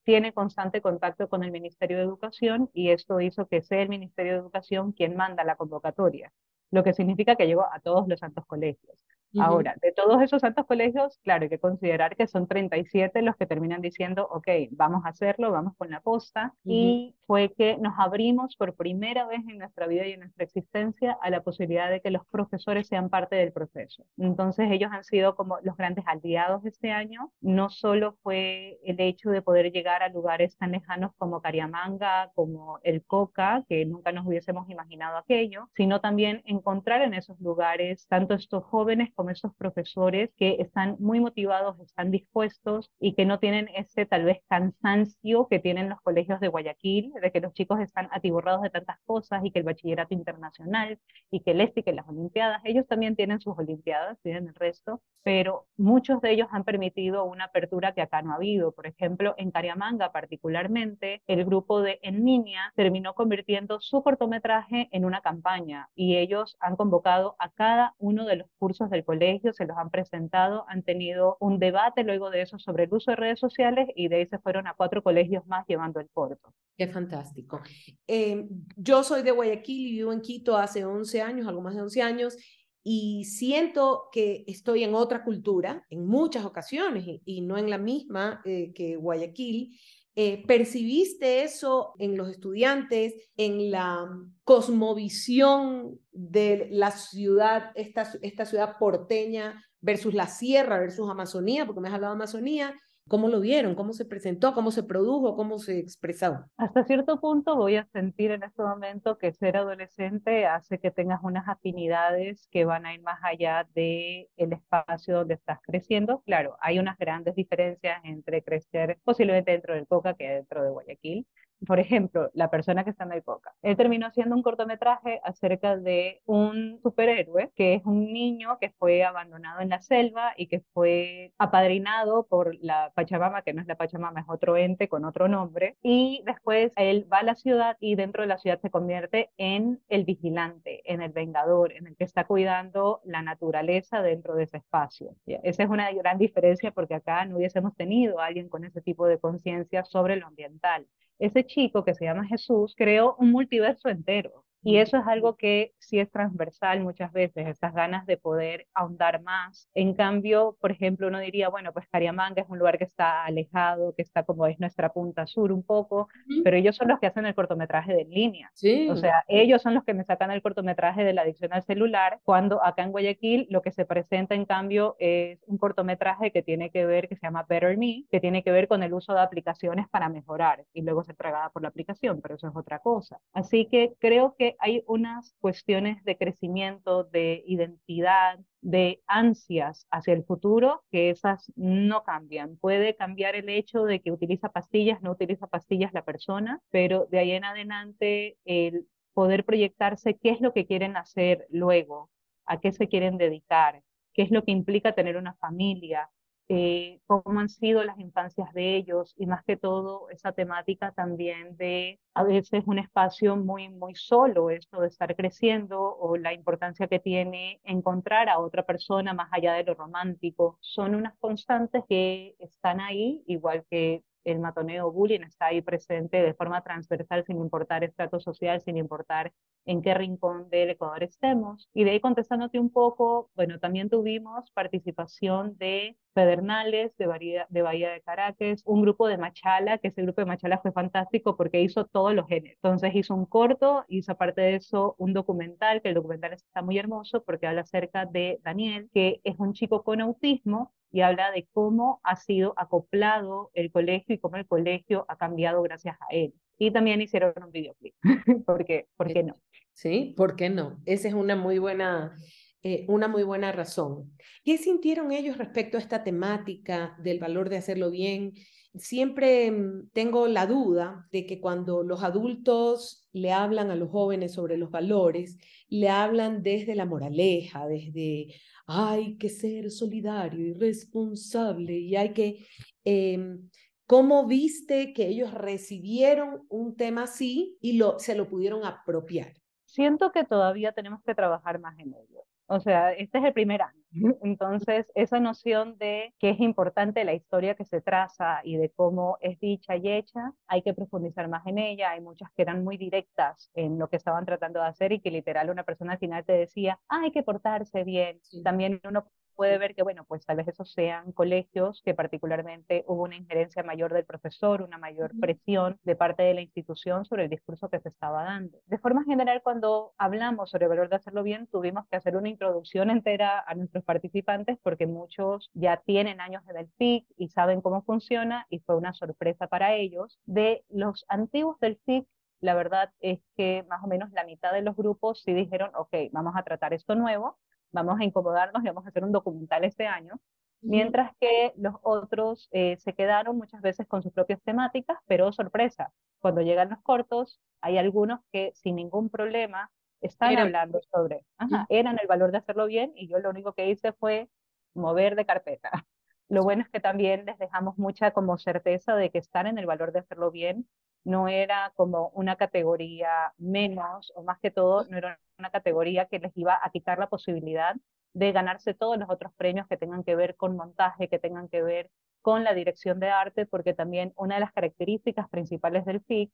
tiene 0.05 0.33
constante 0.33 0.81
contacto 0.81 1.29
con 1.29 1.45
el 1.45 1.51
Ministerio 1.51 1.99
de 1.99 2.05
Educación 2.05 2.71
y 2.75 2.91
esto 2.91 3.21
hizo 3.21 3.47
que 3.47 3.63
sea 3.63 3.83
el 3.83 3.89
Ministerio 3.89 4.33
de 4.33 4.39
Educación 4.39 4.93
quien 4.93 5.17
manda 5.17 5.45
la 5.45 5.57
convocatoria, 5.57 6.33
lo 6.71 6.83
que 6.85 6.93
significa 6.93 7.37
que 7.37 7.47
llegó 7.47 7.65
a 7.73 7.81
todos 7.81 8.09
los 8.09 8.21
santos 8.21 8.47
colegios. 8.47 8.99
Ahora, 9.41 9.77
de 9.81 9.93
todos 9.93 10.21
esos 10.23 10.41
santos 10.41 10.67
colegios, 10.67 11.19
claro, 11.23 11.45
hay 11.45 11.49
que 11.49 11.59
considerar 11.59 12.17
que 12.17 12.27
son 12.27 12.47
37 12.47 13.23
los 13.23 13.37
que 13.37 13.47
terminan 13.47 13.81
diciendo, 13.81 14.29
ok, 14.31 14.49
vamos 14.73 15.05
a 15.05 15.09
hacerlo, 15.09 15.51
vamos 15.51 15.75
con 15.77 15.91
la 15.91 16.01
posta. 16.01 16.55
Y 16.65 17.15
fue 17.27 17.53
que 17.57 17.79
nos 17.79 17.95
abrimos 17.99 18.57
por 18.57 18.75
primera 18.75 19.27
vez 19.27 19.41
en 19.49 19.59
nuestra 19.59 19.87
vida 19.87 20.07
y 20.07 20.13
en 20.13 20.21
nuestra 20.21 20.45
existencia 20.45 21.17
a 21.23 21.31
la 21.31 21.43
posibilidad 21.43 21.91
de 21.91 22.01
que 22.01 22.11
los 22.11 22.27
profesores 22.27 22.89
sean 22.89 23.09
parte 23.09 23.37
del 23.37 23.53
proceso. 23.53 24.05
Entonces, 24.19 24.71
ellos 24.71 24.91
han 24.93 25.05
sido 25.05 25.35
como 25.35 25.59
los 25.63 25.77
grandes 25.77 26.05
aliados 26.07 26.65
este 26.65 26.91
año. 26.91 27.33
No 27.41 27.71
solo 27.71 28.17
fue 28.23 28.79
el 28.85 29.01
hecho 29.01 29.31
de 29.31 29.43
poder 29.43 29.73
llegar 29.73 30.03
a 30.03 30.09
lugares 30.09 30.57
tan 30.57 30.73
lejanos 30.73 31.13
como 31.17 31.41
Cariamanga, 31.41 32.31
como 32.35 32.79
el 32.83 33.05
Coca, 33.05 33.65
que 33.69 33.85
nunca 33.87 34.13
nos 34.13 34.27
hubiésemos 34.27 34.69
imaginado 34.69 35.17
aquello, 35.17 35.69
sino 35.77 36.01
también 36.01 36.43
encontrar 36.45 37.03
en 37.03 37.15
esos 37.15 37.39
lugares 37.41 38.07
tanto 38.09 38.35
estos 38.35 38.65
jóvenes 38.65 39.11
como 39.15 39.22
esos 39.31 39.55
profesores 39.57 40.31
que 40.37 40.57
están 40.61 40.97
muy 40.99 41.21
motivados, 41.21 41.79
están 41.81 42.11
dispuestos 42.11 42.91
y 42.99 43.15
que 43.15 43.25
no 43.25 43.39
tienen 43.39 43.69
ese 43.77 44.07
tal 44.07 44.25
vez 44.25 44.39
cansancio 44.49 45.49
que 45.49 45.59
tienen 45.59 45.89
los 45.89 46.01
colegios 46.01 46.41
de 46.41 46.49
Guayaquil, 46.49 47.13
de 47.21 47.31
que 47.31 47.41
los 47.41 47.53
chicos 47.53 47.81
están 47.81 48.09
atiborrados 48.13 48.63
de 48.63 48.71
tantas 48.71 48.99
cosas 49.05 49.45
y 49.45 49.51
que 49.51 49.59
el 49.59 49.65
bachillerato 49.65 50.15
internacional 50.15 50.99
y 51.31 51.41
que 51.41 51.53
el 51.53 51.61
este 51.61 51.81
y 51.81 51.83
que 51.83 51.93
las 51.93 52.09
olimpiadas, 52.09 52.63
ellos 52.65 52.87
también 52.87 53.17
tienen 53.17 53.41
sus 53.41 53.59
olimpiadas, 53.59 54.19
tienen 54.23 54.49
el 54.49 54.55
resto, 54.55 55.03
pero 55.23 55.67
muchos 55.77 56.21
de 56.21 56.33
ellos 56.33 56.49
han 56.51 56.65
permitido 56.65 57.25
una 57.25 57.45
apertura 57.45 57.93
que 57.93 58.03
acá 58.03 58.23
no 58.23 58.33
ha 58.33 58.37
habido. 58.37 58.73
Por 58.73 58.87
ejemplo, 58.87 59.35
en 59.39 59.51
Cariamanga 59.51 60.13
particularmente, 60.13 61.23
el 61.27 61.45
grupo 61.45 61.83
de 61.83 61.99
En 62.03 62.25
Niña 62.25 62.73
terminó 62.77 63.15
convirtiendo 63.15 63.81
su 63.81 64.03
cortometraje 64.03 64.89
en 64.93 65.05
una 65.05 65.21
campaña 65.21 65.89
y 65.95 66.17
ellos 66.17 66.57
han 66.61 66.77
convocado 66.77 67.37
a 67.39 67.51
cada 67.51 67.95
uno 67.99 68.27
de 68.27 68.37
los 68.37 68.49
cursos 68.59 68.91
del 68.91 69.05
colegios, 69.13 69.57
se 69.57 69.67
los 69.67 69.77
han 69.77 69.91
presentado, 69.91 70.65
han 70.69 70.83
tenido 70.83 71.37
un 71.39 71.59
debate 71.59 72.03
luego 72.03 72.31
de 72.31 72.41
eso 72.41 72.59
sobre 72.59 72.85
el 72.85 72.95
uso 72.95 73.11
de 73.11 73.17
redes 73.17 73.39
sociales 73.39 73.89
y 73.95 74.09
de 74.09 74.17
ahí 74.17 74.27
se 74.27 74.39
fueron 74.39 74.67
a 74.67 74.73
cuatro 74.73 75.03
colegios 75.03 75.47
más 75.47 75.67
llevando 75.67 76.01
el 76.01 76.09
corto. 76.15 76.55
Qué 76.79 76.89
fantástico. 76.89 77.61
Em, 78.07 78.49
yo 78.75 79.03
soy 79.03 79.23
de 79.23 79.31
Guayaquil 79.33 79.87
y 79.87 79.93
vivo 79.93 80.13
en 80.15 80.23
Quito 80.23 80.57
hace 80.57 80.87
11 80.87 81.21
años, 81.21 81.47
algo 81.47 81.61
más 81.61 81.75
de 81.75 81.83
11 81.83 82.01
años, 82.01 82.39
y 82.85 83.25
siento 83.25 84.09
que 84.11 84.45
estoy 84.47 84.83
en 84.83 84.95
otra 84.95 85.23
cultura 85.23 85.87
en 85.89 86.07
muchas 86.07 86.45
ocasiones 86.45 87.21
y, 87.25 87.41
no 87.43 87.57
en 87.57 87.71
la 87.71 87.79
misma 87.79 88.41
eh, 88.45 88.73
que 88.75 88.97
Guayaquil. 88.97 89.79
Eh, 90.15 90.45
¿Percibiste 90.47 91.43
eso 91.43 91.95
en 91.99 92.17
los 92.17 92.29
estudiantes, 92.29 93.15
en 93.37 93.71
la 93.71 94.07
cosmovisión 94.45 96.01
de 96.11 96.69
la 96.71 96.91
ciudad, 96.91 97.71
esta, 97.75 98.13
esta 98.21 98.45
ciudad 98.45 98.77
porteña 98.79 99.65
versus 99.81 100.13
la 100.13 100.27
sierra, 100.27 100.79
versus 100.79 101.09
Amazonía, 101.09 101.65
porque 101.65 101.81
me 101.81 101.89
has 101.89 101.95
hablado 101.95 102.13
de 102.13 102.19
Amazonía? 102.19 102.79
¿Cómo 103.09 103.29
lo 103.29 103.41
vieron? 103.41 103.75
¿Cómo 103.75 103.93
se 103.93 104.05
presentó? 104.05 104.55
¿Cómo 104.55 104.71
se 104.71 104.83
produjo? 104.83 105.37
¿Cómo 105.37 105.59
se 105.59 105.79
expresó? 105.79 106.47
Hasta 106.57 106.85
cierto 106.85 107.21
punto 107.21 107.57
voy 107.57 107.77
a 107.77 107.87
sentir 107.93 108.31
en 108.31 108.43
este 108.43 108.63
momento 108.63 109.19
que 109.19 109.33
ser 109.33 109.57
adolescente 109.57 110.47
hace 110.47 110.79
que 110.79 110.91
tengas 110.91 111.21
unas 111.23 111.47
afinidades 111.49 112.49
que 112.51 112.65
van 112.65 112.87
a 112.87 112.95
ir 112.95 113.03
más 113.03 113.19
allá 113.23 113.69
del 113.75 114.29
el 114.37 114.53
espacio 114.53 115.17
donde 115.17 115.35
estás 115.35 115.59
creciendo. 115.63 116.23
Claro, 116.25 116.57
hay 116.61 116.79
unas 116.79 116.97
grandes 116.97 117.35
diferencias 117.35 118.01
entre 118.05 118.43
crecer 118.43 118.99
posiblemente 119.05 119.53
dentro 119.53 119.75
del 119.75 119.87
Coca 119.87 120.15
que 120.15 120.29
dentro 120.29 120.63
de 120.63 120.71
Guayaquil 120.71 121.27
por 121.67 121.81
ejemplo, 121.81 122.31
la 122.35 122.51
persona 122.51 122.85
que 122.85 122.91
está 122.91 123.05
en 123.05 123.13
el 123.13 123.23
Coca. 123.23 123.55
Él 123.63 123.77
terminó 123.77 124.07
haciendo 124.07 124.35
un 124.35 124.43
cortometraje 124.43 125.21
acerca 125.25 125.77
de 125.77 126.21
un 126.27 126.81
superhéroe 126.83 127.51
que 127.55 127.75
es 127.75 127.85
un 127.85 128.13
niño 128.13 128.59
que 128.61 128.71
fue 128.71 129.05
abandonado 129.05 129.61
en 129.61 129.69
la 129.69 129.81
selva 129.81 130.33
y 130.37 130.49
que 130.49 130.61
fue 130.73 131.33
apadrinado 131.39 132.27
por 132.27 132.57
la 132.61 132.93
Pachamama, 132.95 133.43
que 133.43 133.53
no 133.53 133.61
es 133.61 133.69
la 133.69 133.77
Pachamama, 133.77 134.21
es 134.21 134.27
otro 134.29 134.57
ente 134.57 134.89
con 134.89 135.05
otro 135.05 135.29
nombre. 135.29 135.77
Y 135.83 136.23
después 136.27 136.73
él 136.77 137.07
va 137.13 137.19
a 137.19 137.23
la 137.23 137.35
ciudad 137.35 137.77
y 137.81 137.95
dentro 137.95 138.23
de 138.23 138.29
la 138.29 138.39
ciudad 138.39 138.61
se 138.61 138.71
convierte 138.71 139.31
en 139.37 139.81
el 139.89 140.05
vigilante, 140.05 140.83
en 140.93 141.03
el 141.03 141.13
vengador, 141.13 141.73
en 141.73 141.87
el 141.87 141.97
que 141.97 142.05
está 142.05 142.25
cuidando 142.27 143.01
la 143.05 143.23
naturaleza 143.23 144.03
dentro 144.03 144.35
de 144.35 144.45
ese 144.45 144.59
espacio. 144.59 145.15
Esa 145.27 145.63
es 145.63 145.71
una 145.71 145.93
gran 145.93 146.19
diferencia 146.19 146.73
porque 146.73 146.95
acá 146.95 147.25
no 147.25 147.37
hubiésemos 147.37 147.75
tenido 147.77 148.21
a 148.21 148.27
alguien 148.27 148.49
con 148.49 148.65
ese 148.65 148.81
tipo 148.81 149.07
de 149.07 149.19
conciencia 149.19 149.85
sobre 149.85 150.17
lo 150.17 150.27
ambiental 150.27 150.87
ese 151.19 151.45
chico 151.45 151.85
que 151.85 151.95
se 151.95 152.05
llama 152.05 152.27
Jesús 152.27 152.75
creó 152.77 153.17
un 153.19 153.31
multiverso 153.33 153.89
entero. 153.89 154.45
Y 154.63 154.77
eso 154.77 154.97
es 154.97 155.07
algo 155.07 155.37
que 155.37 155.75
sí 155.79 155.99
es 155.99 156.11
transversal 156.11 156.81
muchas 156.81 157.13
veces, 157.13 157.47
estas 157.49 157.75
ganas 157.75 158.07
de 158.07 158.17
poder 158.17 158.67
ahondar 158.75 159.23
más. 159.23 159.69
En 159.75 159.95
cambio, 159.95 160.57
por 160.61 160.71
ejemplo, 160.71 161.09
uno 161.09 161.19
diría, 161.19 161.49
bueno, 161.49 161.73
pues 161.73 161.89
Cariamanga 161.89 162.43
es 162.43 162.49
un 162.49 162.59
lugar 162.59 162.79
que 162.79 162.85
está 162.85 163.25
alejado, 163.25 163.95
que 163.95 164.03
está 164.03 164.23
como 164.23 164.47
es 164.47 164.59
nuestra 164.61 164.93
punta 164.93 165.27
sur 165.27 165.53
un 165.53 165.63
poco, 165.63 166.09
pero 166.45 166.57
ellos 166.57 166.77
son 166.77 166.89
los 166.89 167.01
que 167.01 167.07
hacen 167.07 167.27
el 167.27 167.35
cortometraje 167.35 167.93
de 167.93 168.05
línea. 168.05 168.51
Sí. 168.55 168.89
O 168.89 168.97
sea, 168.97 169.25
ellos 169.29 169.63
son 169.63 169.75
los 169.75 169.85
que 169.85 169.95
me 169.95 170.05
sacan 170.05 170.31
el 170.31 170.43
cortometraje 170.43 171.05
de 171.05 171.13
la 171.13 171.23
adicción 171.23 171.53
al 171.53 171.63
celular, 171.63 172.21
cuando 172.25 172.65
acá 172.65 172.83
en 172.83 172.93
Guayaquil 172.93 173.47
lo 173.51 173.63
que 173.63 173.73
se 173.73 173.85
presenta 173.85 174.35
en 174.35 174.45
cambio 174.45 174.97
es 174.99 175.43
un 175.47 175.59
cortometraje 175.59 176.31
que 176.31 176.43
tiene 176.43 176.71
que 176.71 176.87
ver, 176.87 177.09
que 177.09 177.17
se 177.17 177.27
llama 177.27 177.47
Better 177.49 177.77
Me, 177.77 178.05
que 178.11 178.21
tiene 178.21 178.43
que 178.43 178.53
ver 178.53 178.69
con 178.69 178.83
el 178.83 178.95
uso 178.95 179.15
de 179.15 179.21
aplicaciones 179.21 179.89
para 179.89 180.09
mejorar 180.09 180.65
y 180.73 180.83
luego 180.83 181.03
ser 181.03 181.17
tragada 181.17 181.51
por 181.51 181.63
la 181.63 181.69
aplicación, 181.69 182.21
pero 182.21 182.37
eso 182.37 182.49
es 182.49 182.57
otra 182.57 182.79
cosa. 182.79 183.19
Así 183.33 183.67
que 183.67 183.95
creo 183.99 184.35
que 184.39 184.52
hay 184.59 184.83
unas 184.87 185.35
cuestiones 185.41 186.03
de 186.05 186.17
crecimiento, 186.17 187.05
de 187.05 187.43
identidad, 187.47 188.39
de 188.61 189.03
ansias 189.07 189.87
hacia 189.91 190.15
el 190.15 190.25
futuro 190.25 190.85
que 190.91 191.11
esas 191.11 191.53
no 191.57 192.05
cambian. 192.05 192.57
Puede 192.59 192.95
cambiar 192.97 193.35
el 193.35 193.49
hecho 193.49 193.85
de 193.85 194.01
que 194.01 194.13
utiliza 194.13 194.51
pastillas, 194.51 195.03
no 195.03 195.13
utiliza 195.13 195.47
pastillas 195.47 195.93
la 195.93 196.05
persona, 196.05 196.61
pero 196.71 197.07
de 197.11 197.19
ahí 197.19 197.33
en 197.33 197.45
adelante 197.45 198.39
el 198.45 198.87
poder 199.15 199.45
proyectarse 199.45 200.17
qué 200.19 200.31
es 200.31 200.41
lo 200.41 200.53
que 200.53 200.67
quieren 200.67 200.97
hacer 200.97 201.47
luego, 201.51 202.11
a 202.47 202.61
qué 202.61 202.73
se 202.73 202.89
quieren 202.89 203.19
dedicar, 203.19 203.83
qué 204.15 204.23
es 204.23 204.31
lo 204.31 204.45
que 204.45 204.53
implica 204.53 204.95
tener 204.95 205.17
una 205.17 205.35
familia, 205.35 206.11
eh, 206.49 207.01
cómo 207.07 207.41
han 207.41 207.49
sido 207.49 207.85
las 207.85 207.99
infancias 207.99 208.53
de 208.53 208.77
ellos 208.77 209.15
y 209.17 209.27
más 209.27 209.45
que 209.45 209.57
todo 209.57 210.11
esa 210.11 210.33
temática 210.33 210.93
también 210.93 211.57
de 211.57 211.99
a 212.15 212.25
veces 212.25 212.65
un 212.67 212.79
espacio 212.79 213.37
muy, 213.37 213.69
muy 213.69 213.95
solo, 213.95 214.51
esto 214.51 214.81
de 214.81 214.89
estar 214.89 215.15
creciendo 215.17 215.81
o 215.81 216.17
la 216.17 216.35
importancia 216.35 216.89
que 216.89 216.99
tiene 216.99 217.61
encontrar 217.65 218.29
a 218.29 218.39
otra 218.39 218.65
persona 218.65 219.15
más 219.15 219.29
allá 219.33 219.55
de 219.55 219.65
lo 219.65 219.75
romántico. 219.75 220.59
Son 220.61 220.95
unas 220.95 221.17
constantes 221.19 221.85
que 221.89 222.35
están 222.39 222.81
ahí, 222.81 223.23
igual 223.27 223.65
que 223.71 224.05
el 224.25 224.39
matoneo 224.39 224.91
bullying 224.93 225.21
está 225.23 225.47
ahí 225.47 225.63
presente 225.63 226.23
de 226.23 226.35
forma 226.35 226.63
transversal 226.63 227.25
sin 227.25 227.39
importar 227.39 227.85
estrato 227.85 228.21
social, 228.21 228.61
sin 228.61 228.77
importar 228.77 229.33
en 229.65 229.83
qué 229.83 229.95
rincón 229.95 230.49
del 230.51 230.71
Ecuador 230.71 231.03
estemos. 231.03 231.69
Y 231.75 231.85
de 231.85 231.93
ahí 231.93 232.01
contestándote 232.01 232.59
un 232.59 232.71
poco, 232.71 233.31
bueno, 233.35 233.59
también 233.59 233.89
tuvimos 233.89 234.51
participación 234.53 235.57
de 235.59 235.97
Pedernales, 236.15 236.97
de 236.99 237.07
Bahía, 237.07 237.47
de 237.49 237.63
Bahía 237.63 237.91
de 237.91 238.03
Caracas, 238.03 238.63
un 238.67 238.83
grupo 238.83 239.07
de 239.09 239.19
Machala, 239.19 239.79
que 239.79 239.89
ese 239.89 240.03
grupo 240.03 240.21
de 240.21 240.27
Machala 240.27 240.59
fue 240.59 240.73
fantástico 240.73 241.37
porque 241.37 241.61
hizo 241.63 241.87
todos 241.87 242.15
los 242.15 242.27
géneros. 242.29 242.57
Entonces 242.63 242.95
hizo 242.95 243.15
un 243.15 243.27
corto, 243.27 243.85
hizo 243.89 244.13
aparte 244.13 244.41
de 244.43 244.57
eso 244.57 244.95
un 244.99 245.13
documental, 245.13 245.81
que 245.83 245.89
el 245.89 245.95
documental 245.95 246.33
está 246.33 246.63
muy 246.63 246.79
hermoso 246.79 247.23
porque 247.25 247.47
habla 247.47 247.63
acerca 247.63 248.07
de 248.07 248.41
Daniel, 248.43 248.91
que 248.93 249.21
es 249.25 249.39
un 249.39 249.53
chico 249.55 249.83
con 249.83 250.01
autismo 250.01 250.73
y 250.93 251.01
habla 251.01 251.31
de 251.33 251.49
cómo 251.53 252.01
ha 252.05 252.17
sido 252.17 252.55
acoplado 252.57 253.51
el 253.55 253.73
colegio 253.73 254.15
y 254.15 254.19
cómo 254.19 254.37
el 254.37 254.47
colegio 254.47 255.07
ha 255.09 255.17
cambiado 255.17 255.63
gracias 255.63 255.97
a 256.01 256.15
él. 256.15 256.35
Y 256.59 256.71
también 256.71 257.01
hicieron 257.01 257.33
un 257.43 257.51
videoclip, 257.51 257.95
porque, 258.47 258.87
¿por 258.97 259.13
qué 259.13 259.23
no? 259.23 259.41
Sí, 259.73 260.15
¿por 260.17 260.37
qué 260.37 260.51
no? 260.51 260.81
Esa 260.85 261.09
es 261.09 261.15
una 261.15 261.35
muy 261.35 261.59
buena, 261.59 262.15
eh, 262.63 262.85
una 262.89 263.09
muy 263.09 263.23
buena 263.23 263.51
razón. 263.51 264.13
¿Qué 264.45 264.59
sintieron 264.59 265.13
ellos 265.13 265.39
respecto 265.39 265.79
a 265.79 265.81
esta 265.81 266.05
temática 266.05 266.95
del 266.99 267.19
valor 267.19 267.49
de 267.49 267.57
hacerlo 267.57 267.91
bien? 267.91 268.35
Siempre 268.75 269.51
mm, 269.51 269.91
tengo 269.93 270.27
la 270.29 270.47
duda 270.47 271.09
de 271.13 271.27
que 271.27 271.41
cuando 271.41 271.83
los 271.83 272.03
adultos 272.03 273.09
le 273.13 273.33
hablan 273.33 273.71
a 273.71 273.77
los 273.77 273.91
jóvenes 273.91 274.33
sobre 274.33 274.57
los 274.57 274.71
valores, 274.71 275.39
le 275.69 275.89
hablan 275.89 276.43
desde 276.43 276.75
la 276.75 276.87
moraleja, 276.87 277.67
desde 277.67 278.35
hay 278.67 279.17
que 279.19 279.29
ser 279.29 279.71
solidario 279.71 280.47
y 280.47 280.53
responsable 280.55 281.79
y 281.79 281.97
hay 281.97 282.13
que... 282.13 282.47
Em, 282.85 283.49
¿Cómo 283.85 284.27
viste 284.27 284.95
que 284.95 285.09
ellos 285.09 285.35
recibieron 285.35 286.47
un 286.49 286.77
tema 286.77 287.03
así 287.03 287.59
y 287.61 287.75
lo, 287.75 287.99
se 287.99 288.15
lo 288.15 288.27
pudieron 288.27 288.65
apropiar? 288.65 289.35
Siento 289.67 290.13
que 290.13 290.25
todavía 290.25 290.73
tenemos 290.73 291.03
que 291.03 291.15
trabajar 291.15 291.61
más 291.61 291.79
en 291.79 291.93
ello. 291.93 292.25
O 292.53 292.61
sea, 292.61 292.93
este 292.93 293.17
es 293.17 293.25
el 293.25 293.33
primer 293.33 293.63
año. 293.63 293.83
Entonces, 294.23 294.93
esa 294.95 295.19
noción 295.21 295.79
de 295.79 296.15
que 296.19 296.29
es 296.29 296.41
importante 296.41 297.03
la 297.03 297.15
historia 297.15 297.55
que 297.55 297.65
se 297.65 297.81
traza 297.81 298.43
y 298.45 298.59
de 298.59 298.71
cómo 298.71 299.17
es 299.23 299.41
dicha 299.41 299.75
y 299.77 299.91
hecha, 299.91 300.35
hay 300.47 300.61
que 300.61 300.75
profundizar 300.75 301.29
más 301.29 301.47
en 301.47 301.57
ella. 301.57 301.93
Hay 301.93 302.03
muchas 302.03 302.29
que 302.37 302.43
eran 302.43 302.63
muy 302.63 302.77
directas 302.77 303.51
en 303.55 303.79
lo 303.79 303.89
que 303.89 303.97
estaban 303.97 304.27
tratando 304.27 304.61
de 304.61 304.67
hacer 304.67 304.93
y 304.93 305.01
que 305.01 305.11
literal 305.11 305.49
una 305.49 305.65
persona 305.65 305.95
al 305.95 305.99
final 305.99 306.27
te 306.27 306.35
decía, 306.35 306.79
hay 306.89 307.11
que 307.11 307.23
portarse 307.23 307.85
bien. 307.85 308.21
También 308.45 308.83
uno 308.87 309.07
puede 309.43 309.59
ver 309.59 309.75
que, 309.75 309.83
bueno, 309.83 310.05
pues 310.05 310.25
tal 310.25 310.37
vez 310.37 310.47
esos 310.47 310.73
sean 310.73 311.11
colegios 311.11 311.83
que 311.85 311.95
particularmente 311.95 312.85
hubo 312.87 313.03
una 313.03 313.17
injerencia 313.17 313.65
mayor 313.65 313.93
del 313.93 314.05
profesor, 314.05 314.63
una 314.63 314.79
mayor 314.79 315.11
presión 315.19 315.81
de 315.83 315.97
parte 315.97 316.23
de 316.23 316.33
la 316.33 316.43
institución 316.43 317.05
sobre 317.05 317.25
el 317.25 317.29
discurso 317.29 317.69
que 317.69 317.81
se 317.81 317.89
estaba 317.89 318.23
dando. 318.23 318.59
De 318.67 318.79
forma 318.79 319.03
general, 319.03 319.43
cuando 319.43 319.95
hablamos 319.99 320.51
sobre 320.51 320.67
el 320.67 320.69
valor 320.69 320.89
de 320.89 320.95
hacerlo 320.95 321.25
bien, 321.25 321.49
tuvimos 321.49 321.89
que 321.89 321.97
hacer 321.97 322.17
una 322.17 322.29
introducción 322.29 322.89
entera 322.89 323.43
a 323.45 323.57
nuestros 323.57 323.83
participantes 323.83 324.59
porque 324.63 324.87
muchos 324.87 325.51
ya 325.55 325.79
tienen 325.79 326.21
años 326.21 326.45
en 326.49 326.59
el 326.59 326.69
FIC 326.79 327.05
y 327.17 327.27
saben 327.27 327.63
cómo 327.63 327.83
funciona 327.83 328.47
y 328.49 328.61
fue 328.61 328.77
una 328.77 328.93
sorpresa 328.93 329.49
para 329.49 329.75
ellos. 329.75 330.21
De 330.25 330.65
los 330.69 331.05
antiguos 331.09 331.59
del 331.59 331.81
FIC, 331.85 332.07
la 332.41 332.55
verdad 332.55 332.93
es 333.01 333.19
que 333.37 333.65
más 333.69 333.83
o 333.83 333.89
menos 333.89 334.13
la 334.13 334.23
mitad 334.23 334.53
de 334.53 334.63
los 334.63 334.77
grupos 334.77 335.21
sí 335.25 335.33
dijeron, 335.33 335.73
ok, 335.75 335.95
vamos 336.13 336.35
a 336.37 336.45
tratar 336.45 336.75
esto 336.75 336.95
nuevo, 336.95 337.41
vamos 337.73 338.01
a 338.01 338.05
incomodarnos 338.05 338.63
y 338.63 338.67
vamos 338.67 338.85
a 338.87 338.89
hacer 338.89 339.05
un 339.05 339.13
documental 339.13 339.65
este 339.65 339.87
año, 339.87 340.21
mientras 340.61 341.11
que 341.21 341.53
los 341.57 341.75
otros 341.83 342.49
eh, 342.53 342.77
se 342.79 342.95
quedaron 342.95 343.37
muchas 343.37 343.61
veces 343.61 343.87
con 343.87 344.03
sus 344.03 344.13
propias 344.13 344.41
temáticas, 344.43 344.99
pero 345.07 345.33
sorpresa, 345.33 345.93
cuando 346.21 346.41
llegan 346.41 346.71
los 346.71 346.81
cortos, 346.83 347.41
hay 347.61 347.79
algunos 347.79 348.21
que 348.33 348.53
sin 348.55 348.77
ningún 348.77 349.11
problema 349.11 349.71
están 350.01 350.37
hablando 350.37 350.81
sobre, 350.91 351.25
ajá, 351.39 351.67
eran 351.69 351.99
el 352.01 352.07
valor 352.07 352.33
de 352.33 352.39
hacerlo 352.39 352.67
bien 352.67 352.93
y 352.95 353.09
yo 353.09 353.19
lo 353.19 353.31
único 353.31 353.53
que 353.53 353.69
hice 353.69 353.93
fue 353.93 354.29
mover 354.75 355.17
de 355.17 355.27
carpeta. 355.27 355.71
Lo 356.29 356.43
bueno 356.43 356.63
es 356.63 356.71
que 356.71 356.81
también 356.81 357.27
les 357.27 357.37
dejamos 357.39 357.77
mucha 357.77 358.13
como 358.13 358.39
certeza 358.39 358.97
de 358.97 359.11
que 359.11 359.19
están 359.19 359.47
en 359.47 359.59
el 359.59 359.67
valor 359.67 359.93
de 359.93 359.99
hacerlo 359.99 360.31
bien 360.31 360.67
no 361.05 361.29
era 361.29 361.73
como 361.77 362.09
una 362.11 362.37
categoría 362.37 363.33
menos, 363.39 364.13
o 364.15 364.23
más 364.23 364.39
que 364.41 364.51
todo, 364.51 364.85
no 364.89 364.97
era 364.99 365.19
una 365.39 365.51
categoría 365.51 366.07
que 366.07 366.19
les 366.19 366.37
iba 366.37 366.59
a 366.63 366.71
quitar 366.71 366.99
la 366.99 367.09
posibilidad 367.09 367.75
de 368.15 368.33
ganarse 368.33 368.75
todos 368.75 368.99
los 368.99 369.09
otros 369.11 369.33
premios 369.37 369.67
que 369.69 369.77
tengan 369.77 370.05
que 370.05 370.17
ver 370.17 370.37
con 370.37 370.57
montaje, 370.57 371.09
que 371.09 371.19
tengan 371.19 371.49
que 371.49 371.63
ver 371.63 371.91
con 372.21 372.45
la 372.45 372.55
dirección 372.55 373.01
de 373.01 373.11
arte, 373.11 373.47
porque 373.47 373.75
también 373.75 374.13
una 374.17 374.37
de 374.37 374.43
las 374.43 374.53
características 374.53 375.29
principales 375.29 375.85
del 375.85 376.03
FIC 376.03 376.33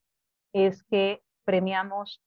es 0.52 0.82
que 0.84 1.22
premiamos 1.44 2.22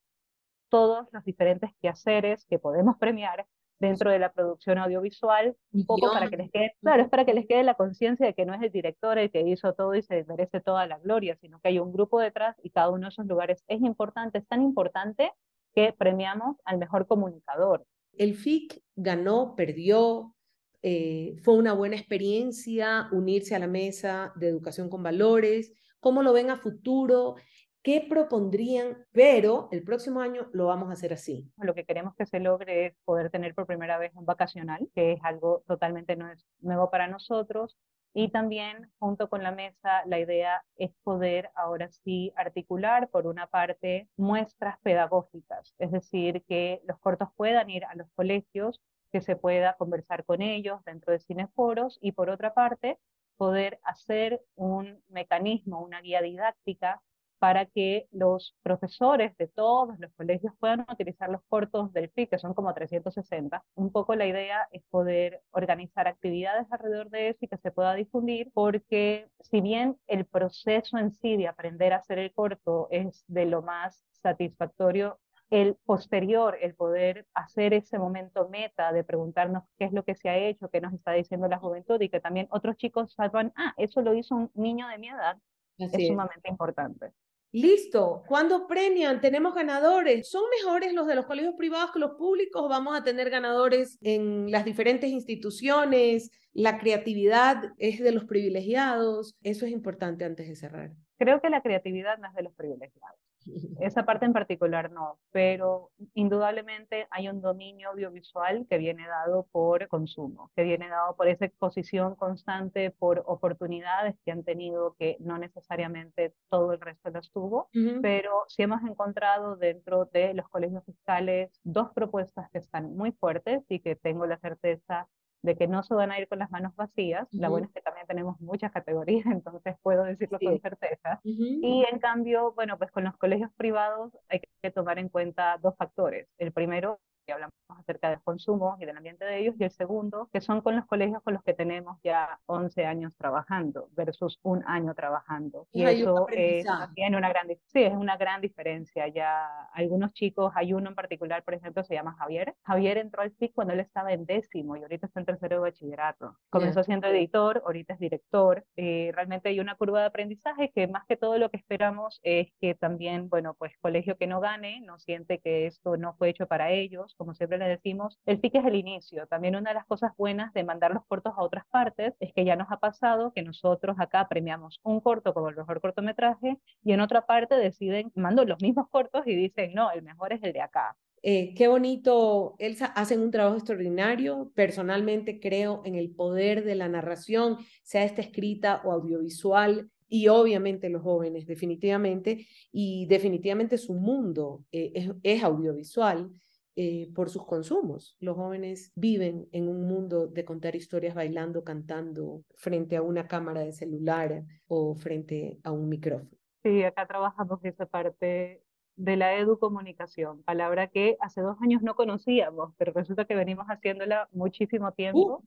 todos 0.70 1.08
los 1.12 1.24
diferentes 1.26 1.72
quehaceres 1.82 2.46
que 2.46 2.60
podemos 2.60 2.98
premiar 2.98 3.46
dentro 3.82 4.12
de 4.12 4.20
la 4.20 4.32
producción 4.32 4.78
audiovisual, 4.78 5.58
un 5.74 5.86
poco 5.86 6.14
para 6.14 6.30
que 6.30 6.38
les 6.38 6.52
quede, 6.52 6.76
claro, 6.82 7.02
es 7.02 7.10
para 7.10 7.26
que 7.26 7.34
les 7.34 7.48
quede 7.48 7.64
la 7.64 7.74
conciencia 7.74 8.28
de 8.28 8.34
que 8.34 8.46
no 8.46 8.54
es 8.54 8.62
el 8.62 8.72
director 8.72 9.18
el 9.18 9.32
que 9.32 9.42
hizo 9.42 9.74
todo 9.74 9.96
y 9.96 10.04
se 10.04 10.24
merece 10.26 10.62
toda 10.62 10.86
la 10.86 11.00
gloria, 11.00 11.36
sino 11.42 11.60
que 11.60 11.70
hay 11.70 11.80
un 11.80 11.92
grupo 11.92 12.20
detrás 12.20 12.56
y 12.64 12.70
cada 12.70 12.92
uno 12.92 13.08
de 13.08 13.10
esos 13.10 13.26
lugares. 13.26 13.64
Es 13.68 13.82
importante, 13.82 14.38
es 14.38 14.48
tan 14.48 14.62
importante 14.62 15.32
que 15.74 15.94
premiamos 15.98 16.58
al 16.64 16.78
mejor 16.78 17.08
comunicador. 17.08 17.86
El 18.14 18.36
FIC 18.36 18.84
ganó, 18.96 19.56
perdió, 19.56 20.36
eh, 20.84 21.36
fue 21.42 21.56
una 21.56 21.74
buena 21.74 21.96
experiencia 21.96 23.08
unirse 23.12 23.56
a 23.56 23.60
la 23.60 23.68
mesa 23.68 24.32
de 24.36 24.48
educación 24.48 24.90
con 24.90 25.02
valores, 25.02 25.74
cómo 26.00 26.22
lo 26.22 26.34
ven 26.34 26.52
a 26.52 26.58
futuro, 26.58 27.36
qué 27.84 28.06
propondrían, 28.08 29.06
pero 29.12 29.68
el 29.72 29.84
próximo 29.84 30.22
año 30.22 30.48
lo 30.54 30.68
vamos 30.68 30.90
a 30.90 30.94
hacer 30.94 31.14
así. 31.14 31.52
Lo 31.58 31.74
que 31.74 31.86
queremos 31.86 32.16
que 32.16 32.26
se 32.26 32.40
logre 32.40 32.88
es 32.88 32.96
poder 33.06 33.30
tener 33.30 33.56
por 33.56 33.66
primera 33.66 33.98
vez 33.98 34.12
un 34.16 34.26
vacacional, 34.26 34.90
que 34.94 35.14
es 35.14 35.20
algo 35.24 35.64
totalmente 35.68 36.18
nuevo 36.60 36.90
para 36.92 37.08
nosotros. 37.08 37.78
Y 38.14 38.30
también, 38.30 38.92
junto 39.00 39.30
con 39.30 39.42
la 39.42 39.52
mesa, 39.52 40.04
la 40.06 40.20
idea 40.20 40.64
es 40.76 40.92
poder 41.04 41.50
ahora 41.56 41.90
sí 41.90 42.34
articular, 42.36 43.10
por 43.10 43.26
una 43.26 43.48
parte, 43.48 44.10
muestras 44.18 44.78
pedagógicas, 44.82 45.74
es 45.80 45.92
decir, 45.92 46.44
que 46.44 46.82
los 46.86 47.00
cortos 47.00 47.30
puedan 47.38 47.70
ir 47.70 47.86
a 47.86 47.96
los 47.96 48.10
colegios, 48.14 48.82
que 49.14 49.22
se 49.22 49.38
pueda 49.38 49.76
conversar 49.78 50.26
con 50.26 50.42
ellos 50.42 50.84
dentro 50.86 51.14
de 51.14 51.20
cineforos 51.20 52.00
y, 52.02 52.12
por 52.12 52.30
otra 52.30 52.54
parte, 52.54 53.00
poder 53.38 53.80
hacer 53.84 54.42
un 54.56 55.02
mecanismo, 55.08 55.82
una 55.82 56.02
guía 56.02 56.22
didáctica 56.22 57.02
para 57.42 57.66
que 57.66 58.08
los 58.12 58.56
profesores 58.62 59.36
de 59.38 59.48
todos 59.48 59.98
los 59.98 60.14
colegios 60.14 60.54
puedan 60.60 60.86
utilizar 60.88 61.28
los 61.28 61.42
cortos 61.50 61.92
del 61.92 62.12
FIC, 62.12 62.30
que 62.30 62.38
son 62.38 62.54
como 62.54 62.72
360. 62.72 63.64
Un 63.74 63.92
poco 63.92 64.14
la 64.14 64.28
idea 64.28 64.68
es 64.72 64.84
poder 64.92 65.42
organizar 65.50 66.08
actividades 66.08 66.68
alrededor 66.72 67.10
de 67.10 67.30
eso 67.30 67.40
y 67.42 67.48
que 67.48 67.58
se 67.58 67.72
pueda 67.72 67.96
difundir, 67.96 68.52
porque 68.54 69.28
si 69.40 69.60
bien 69.60 69.98
el 70.06 70.26
proceso 70.26 71.00
en 71.00 71.14
sí 71.14 71.36
de 71.36 71.48
aprender 71.48 71.94
a 71.94 71.96
hacer 71.96 72.20
el 72.20 72.32
corto 72.32 72.88
es 72.92 73.24
de 73.28 73.48
lo 73.48 73.64
más 73.64 74.04
satisfactorio, 74.22 75.18
el 75.50 75.78
posterior, 75.84 76.60
el 76.62 76.76
poder 76.76 77.26
hacer 77.34 77.74
ese 77.74 77.98
momento 77.98 78.50
meta 78.50 78.94
de 78.94 79.04
preguntarnos 79.04 79.64
qué 79.80 79.86
es 79.86 79.94
lo 79.94 80.04
que 80.04 80.14
se 80.14 80.30
ha 80.30 80.38
hecho, 80.38 80.70
qué 80.70 80.80
nos 80.80 80.94
está 80.94 81.14
diciendo 81.14 81.48
la 81.48 81.58
juventud 81.58 82.00
y 82.02 82.10
que 82.10 82.20
también 82.20 82.48
otros 82.52 82.78
chicos 82.78 83.16
sepan, 83.16 83.52
ah, 83.56 83.74
eso 83.78 84.04
lo 84.04 84.14
hizo 84.14 84.36
un 84.36 84.52
niño 84.54 84.88
de 84.90 85.00
mi 85.00 85.10
edad, 85.10 85.40
es 85.80 86.08
sumamente 86.08 86.52
importante. 86.52 87.14
Listo. 87.54 88.24
¿Cuándo 88.28 88.66
premian? 88.66 89.20
Tenemos 89.20 89.54
ganadores. 89.54 90.30
¿Son 90.30 90.44
mejores 90.58 90.94
los 90.94 91.06
de 91.06 91.16
los 91.16 91.26
colegios 91.26 91.56
privados 91.56 91.92
que 91.92 92.00
los 92.00 92.12
públicos? 92.12 92.70
¿Vamos 92.70 92.98
a 92.98 93.04
tener 93.04 93.30
ganadores 93.30 93.98
en 94.02 94.50
las 94.50 94.64
diferentes 94.64 95.10
instituciones? 95.10 96.32
¿La 96.54 96.80
creatividad 96.80 97.74
es 97.78 98.00
de 98.00 98.14
los 98.14 98.24
privilegiados? 98.24 99.36
Eso 99.44 99.66
es 99.66 99.72
importante 99.74 100.24
antes 100.24 100.48
de 100.48 100.56
cerrar. 100.56 100.92
Creo 101.18 101.42
que 101.42 101.50
la 101.50 101.62
creatividad 101.62 102.18
no 102.20 102.28
es 102.28 102.34
de 102.36 102.44
los 102.44 102.54
privilegiados. 102.54 103.20
Esa 103.80 104.06
parte 104.06 104.26
en 104.26 104.34
particular 104.34 104.92
no, 104.92 105.20
pero 105.32 105.92
indudablemente 106.14 107.08
hay 107.12 107.30
un 107.30 107.42
dominio 107.42 107.90
audiovisual 107.90 108.66
que 108.70 108.78
viene 108.78 109.08
dado 109.08 109.48
por 109.52 109.88
consumo, 109.88 110.52
que 110.56 110.64
viene 110.64 110.90
dado 110.90 111.16
por 111.16 111.28
esa 111.28 111.46
exposición 111.46 112.16
constante, 112.16 112.92
por 112.92 113.24
oportunidades 113.26 114.16
que 114.24 114.32
han 114.32 114.44
tenido 114.44 114.96
que 114.98 115.18
no 115.20 115.38
necesariamente 115.38 116.34
todo 116.50 116.74
el 116.74 116.82
resto 116.82 117.10
las 117.10 117.32
tuvo, 117.32 117.70
pero 118.02 118.46
sí 118.48 118.64
hemos 118.64 118.82
encontrado 118.84 119.56
dentro 119.56 120.06
de 120.06 120.34
los 120.34 120.48
colegios 120.50 120.84
fiscales 120.86 121.52
dos 121.64 121.92
propuestas 121.94 122.50
que 122.52 122.60
están 122.60 122.96
muy 122.96 123.12
fuertes 123.12 123.64
y 123.70 123.80
que 123.80 123.96
tengo 123.96 124.26
la 124.26 124.38
certeza 124.38 125.08
de 125.42 125.56
que 125.56 125.68
no 125.68 125.84
se 125.84 125.94
van 125.94 126.12
a 126.12 126.20
ir 126.20 126.28
con 126.28 126.40
las 126.40 126.52
manos 126.52 126.76
vacías. 126.76 127.28
La 127.32 127.50
buena 127.50 127.68
es 127.68 127.74
que 127.74 127.82
también 127.82 128.06
tenemos 128.08 128.40
muchas 128.40 128.72
categorías, 128.72 129.26
entonces 129.44 129.76
puedo 129.82 130.04
decirlo 130.04 130.40
con 130.40 130.60
certeza. 130.60 131.20
Y 131.24 131.86
en 131.92 132.00
cambio, 132.00 132.54
bueno, 132.54 132.78
pues 132.78 132.92
con 132.92 133.04
los 133.04 133.18
colegios 133.18 133.52
privados 133.58 134.12
hay 134.30 134.42
que 134.62 134.72
tomar 134.72 135.00
en 135.00 135.10
cuenta 135.10 135.58
dos 135.62 135.76
factores. 135.78 136.28
El 136.38 136.52
primero 136.52 137.00
hablamos 137.30 137.54
acerca 137.80 138.10
del 138.10 138.22
consumo 138.22 138.78
y 138.80 138.86
del 138.86 138.98
ambiente 138.98 139.26
de 139.26 139.40
ellos, 139.40 139.56
y 139.60 139.64
el 139.64 139.72
segundo, 139.72 140.30
que 140.32 140.42
son 140.42 140.62
con 140.62 140.76
los 140.76 140.86
colegios 140.86 141.22
con 141.24 141.34
los 141.34 141.44
que 141.44 141.54
tenemos 141.54 142.00
ya 142.04 142.40
11 142.46 142.86
años 142.86 143.16
trabajando 143.18 143.90
versus 143.92 144.40
un 144.44 144.64
año 144.66 144.94
trabajando. 144.94 145.68
Y, 145.72 145.84
eso 145.84 146.28
es 146.30 146.66
también 146.66 147.16
una 147.16 147.30
gran, 147.30 147.48
sí, 147.66 147.84
es 147.84 147.94
una 147.94 148.18
gran 148.18 148.42
diferencia. 148.42 149.08
Ya 149.08 149.48
algunos 149.74 150.14
chicos, 150.14 150.52
hay 150.56 150.74
uno 150.74 150.90
en 150.90 150.96
particular, 150.96 151.44
por 151.44 151.54
ejemplo, 151.54 151.84
se 151.84 151.96
llama 151.96 152.16
Javier. 152.18 152.56
Javier 152.64 152.98
entró 152.98 153.22
al 153.22 153.32
FIC 153.32 153.54
cuando 153.54 153.74
él 153.74 153.80
estaba 153.80 154.14
en 154.14 154.26
décimo 154.26 154.76
y 154.76 154.82
ahorita 154.82 155.08
está 155.08 155.20
en 155.20 155.26
tercero 155.26 155.58
de 155.58 155.62
bachillerato. 155.62 156.38
Comenzó 156.50 156.84
siendo 156.84 157.08
editor, 157.08 157.62
ahorita 157.66 157.94
es 157.94 158.00
director. 158.00 158.66
y 158.76 159.12
realmente 159.12 159.50
hay 159.50 159.60
una 159.60 159.76
curva 159.76 160.02
de 160.02 160.06
aprendizaje 160.08 160.72
que 160.74 160.88
más 160.88 161.06
que 161.06 161.18
todo 161.18 161.38
lo 161.38 161.50
que 161.50 161.58
esperamos 161.58 162.20
es 162.24 162.48
que 162.60 162.76
también, 162.76 163.30
bueno, 163.30 163.54
pues 163.56 163.74
colegio 163.82 164.18
que 164.18 164.28
no 164.28 164.40
gane, 164.40 164.82
no 164.82 165.00
siente 165.00 165.40
que 165.40 165.68
esto 165.68 165.98
no 165.98 166.14
fue 166.14 166.30
hecho 166.30 166.48
para 166.48 166.72
ellos, 166.72 167.11
como 167.18 167.34
siempre 167.34 167.58
le 167.58 167.68
decimos, 167.68 168.20
el 168.26 168.40
FIC 168.40 168.56
es 168.56 168.66
el 168.66 168.76
inicio. 168.76 169.28
También 169.28 169.56
una 169.56 169.72
de 169.72 169.76
las 169.76 169.86
cosas 169.86 170.12
buenas 170.18 170.54
de 170.54 170.64
mandar 170.64 170.94
los 170.94 171.06
cortos 171.06 171.34
a 171.36 171.44
otras 171.44 171.66
partes 171.68 172.14
es 172.20 172.34
que 172.34 172.46
ya 172.46 172.56
nos 172.56 172.72
ha 172.72 172.80
pasado 172.80 173.32
que 173.34 173.44
nosotros 173.44 173.98
acá 174.00 174.28
premiamos 174.28 174.80
un 174.84 175.00
corto 175.00 175.34
como 175.34 175.50
el 175.50 175.56
mejor 175.56 175.82
cortometraje 175.82 176.58
y 176.84 176.94
en 176.94 177.02
otra 177.02 177.26
parte 177.26 177.56
deciden, 177.56 178.12
mando 178.16 178.46
los 178.46 178.62
mismos 178.62 178.88
cortos 178.90 179.24
y 179.26 179.36
dicen, 179.36 179.74
no, 179.74 179.92
el 179.92 180.04
mejor 180.04 180.34
es 180.34 180.44
el 180.44 180.54
de 180.54 180.62
acá. 180.62 180.96
Eh, 181.24 181.54
qué 181.56 181.68
bonito, 181.68 182.56
Elsa, 182.58 182.88
hacen 182.88 183.22
un 183.22 183.30
trabajo 183.32 183.58
extraordinario. 183.58 184.52
Personalmente 184.56 185.40
creo 185.40 185.84
en 185.86 185.96
el 185.96 186.10
poder 186.10 186.64
de 186.64 186.76
la 186.76 186.90
narración, 186.90 187.58
sea 187.84 188.04
esta 188.04 188.22
escrita 188.22 188.82
o 188.84 188.92
audiovisual, 188.92 189.90
y 190.08 190.28
obviamente 190.28 190.90
los 190.90 191.04
jóvenes, 191.04 191.46
definitivamente, 191.48 192.48
y 192.72 193.06
definitivamente 193.06 193.78
su 193.78 193.94
mundo 193.94 194.66
eh, 194.72 194.92
es, 194.94 195.10
es, 195.24 195.44
audiovisual. 195.44 196.30
Eh, 196.78 197.12
por 197.14 197.30
sus 197.30 197.46
consumos. 197.46 198.16
Los 198.22 198.38
jóvenes 198.38 198.94
viven 198.96 199.46
en 199.52 199.68
un 199.68 199.86
mundo 199.90 200.28
de 200.28 200.46
contar 200.46 200.74
historias 200.74 201.14
bailando, 201.14 201.66
cantando, 201.66 202.44
frente 202.56 202.96
a 202.96 203.02
una 203.02 203.28
cámara 203.28 203.60
de 203.60 203.74
celular 203.74 204.44
o 204.68 204.96
frente 204.96 205.60
a 205.66 205.74
un 205.74 205.90
micrófono. 205.90 206.32
Sí, 206.64 206.82
acá 206.84 207.06
trabajamos 207.06 207.60
esa 207.64 207.86
parte 207.86 208.64
de 208.96 209.18
la 209.18 209.36
educomunicación, 209.36 210.44
palabra 210.44 210.88
que 210.88 211.18
hace 211.20 211.42
dos 211.42 211.58
años 211.62 211.82
no 211.82 211.96
conocíamos, 211.96 212.74
pero 212.78 212.94
resulta 212.94 213.26
que 213.26 213.36
venimos 213.36 213.66
haciéndola 213.68 214.30
muchísimo 214.32 214.94
tiempo. 214.94 215.44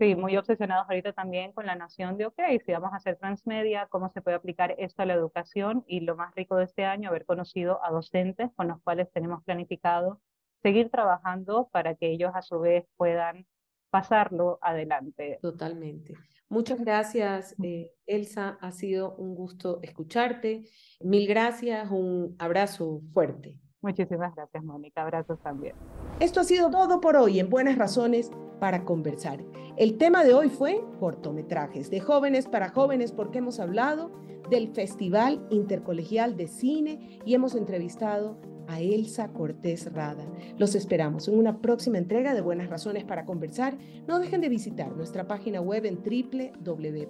Sí, 0.00 0.16
muy 0.16 0.36
obsesionados 0.36 0.86
ahorita 0.88 1.12
también 1.12 1.52
con 1.52 1.66
la 1.66 1.76
noción 1.76 2.18
de, 2.18 2.26
ok, 2.26 2.40
si 2.66 2.72
vamos 2.72 2.92
a 2.92 2.96
hacer 2.96 3.16
transmedia, 3.16 3.86
¿cómo 3.86 4.10
se 4.10 4.20
puede 4.20 4.36
aplicar 4.36 4.74
esto 4.76 5.02
a 5.02 5.06
la 5.06 5.14
educación? 5.14 5.84
Y 5.86 6.00
lo 6.00 6.16
más 6.16 6.34
rico 6.34 6.56
de 6.56 6.64
este 6.64 6.84
año, 6.84 7.10
haber 7.10 7.24
conocido 7.26 7.82
a 7.84 7.90
docentes 7.90 8.50
con 8.56 8.68
los 8.68 8.82
cuales 8.82 9.10
tenemos 9.12 9.42
planificado 9.44 10.20
seguir 10.62 10.90
trabajando 10.90 11.68
para 11.72 11.94
que 11.94 12.10
ellos 12.10 12.32
a 12.34 12.42
su 12.42 12.60
vez 12.60 12.84
puedan 12.96 13.46
pasarlo 13.90 14.58
adelante. 14.62 15.38
Totalmente. 15.42 16.14
Muchas 16.48 16.80
gracias, 16.80 17.54
eh, 17.62 17.92
Elsa. 18.06 18.58
Ha 18.60 18.72
sido 18.72 19.14
un 19.16 19.34
gusto 19.34 19.80
escucharte. 19.82 20.64
Mil 21.00 21.26
gracias. 21.26 21.90
Un 21.90 22.36
abrazo 22.38 23.00
fuerte. 23.12 23.58
Muchísimas 23.80 24.34
gracias, 24.34 24.62
Mónica. 24.62 25.02
Abrazos 25.02 25.40
también. 25.40 25.74
Esto 26.20 26.40
ha 26.40 26.44
sido 26.44 26.70
todo 26.70 27.00
por 27.00 27.16
hoy 27.16 27.40
en 27.40 27.50
Buenas 27.50 27.76
Razones 27.76 28.30
para 28.60 28.84
Conversar. 28.84 29.40
El 29.76 29.98
tema 29.98 30.24
de 30.24 30.34
hoy 30.34 30.50
fue 30.50 30.84
cortometrajes 31.00 31.90
de 31.90 32.00
jóvenes 32.00 32.46
para 32.46 32.68
jóvenes 32.68 33.12
porque 33.12 33.38
hemos 33.38 33.58
hablado 33.58 34.12
del 34.50 34.68
Festival 34.74 35.44
Intercolegial 35.50 36.36
de 36.36 36.46
Cine 36.46 37.18
y 37.24 37.34
hemos 37.34 37.54
entrevistado 37.54 38.38
a 38.68 38.80
Elsa 38.80 39.28
Cortés 39.28 39.92
Rada. 39.92 40.26
Los 40.58 40.74
esperamos 40.74 41.28
en 41.28 41.38
una 41.38 41.60
próxima 41.60 41.98
entrega 41.98 42.34
de 42.34 42.40
Buenas 42.40 42.70
Razones 42.70 43.04
para 43.04 43.24
Conversar. 43.24 43.76
No 44.06 44.18
dejen 44.18 44.40
de 44.40 44.48
visitar 44.48 44.96
nuestra 44.96 45.26
página 45.26 45.60
web 45.60 45.84
en 45.86 45.96
www.ipank.org 45.96 47.02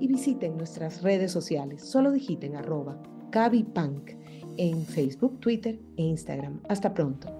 y 0.00 0.06
visiten 0.06 0.56
nuestras 0.56 1.02
redes 1.02 1.32
sociales. 1.32 1.82
Solo 1.82 2.10
digiten 2.12 2.56
arroba 2.56 3.00
cabipunk 3.30 4.12
en 4.56 4.84
Facebook, 4.84 5.40
Twitter 5.40 5.78
e 5.96 6.02
Instagram. 6.02 6.60
Hasta 6.68 6.92
pronto. 6.92 7.39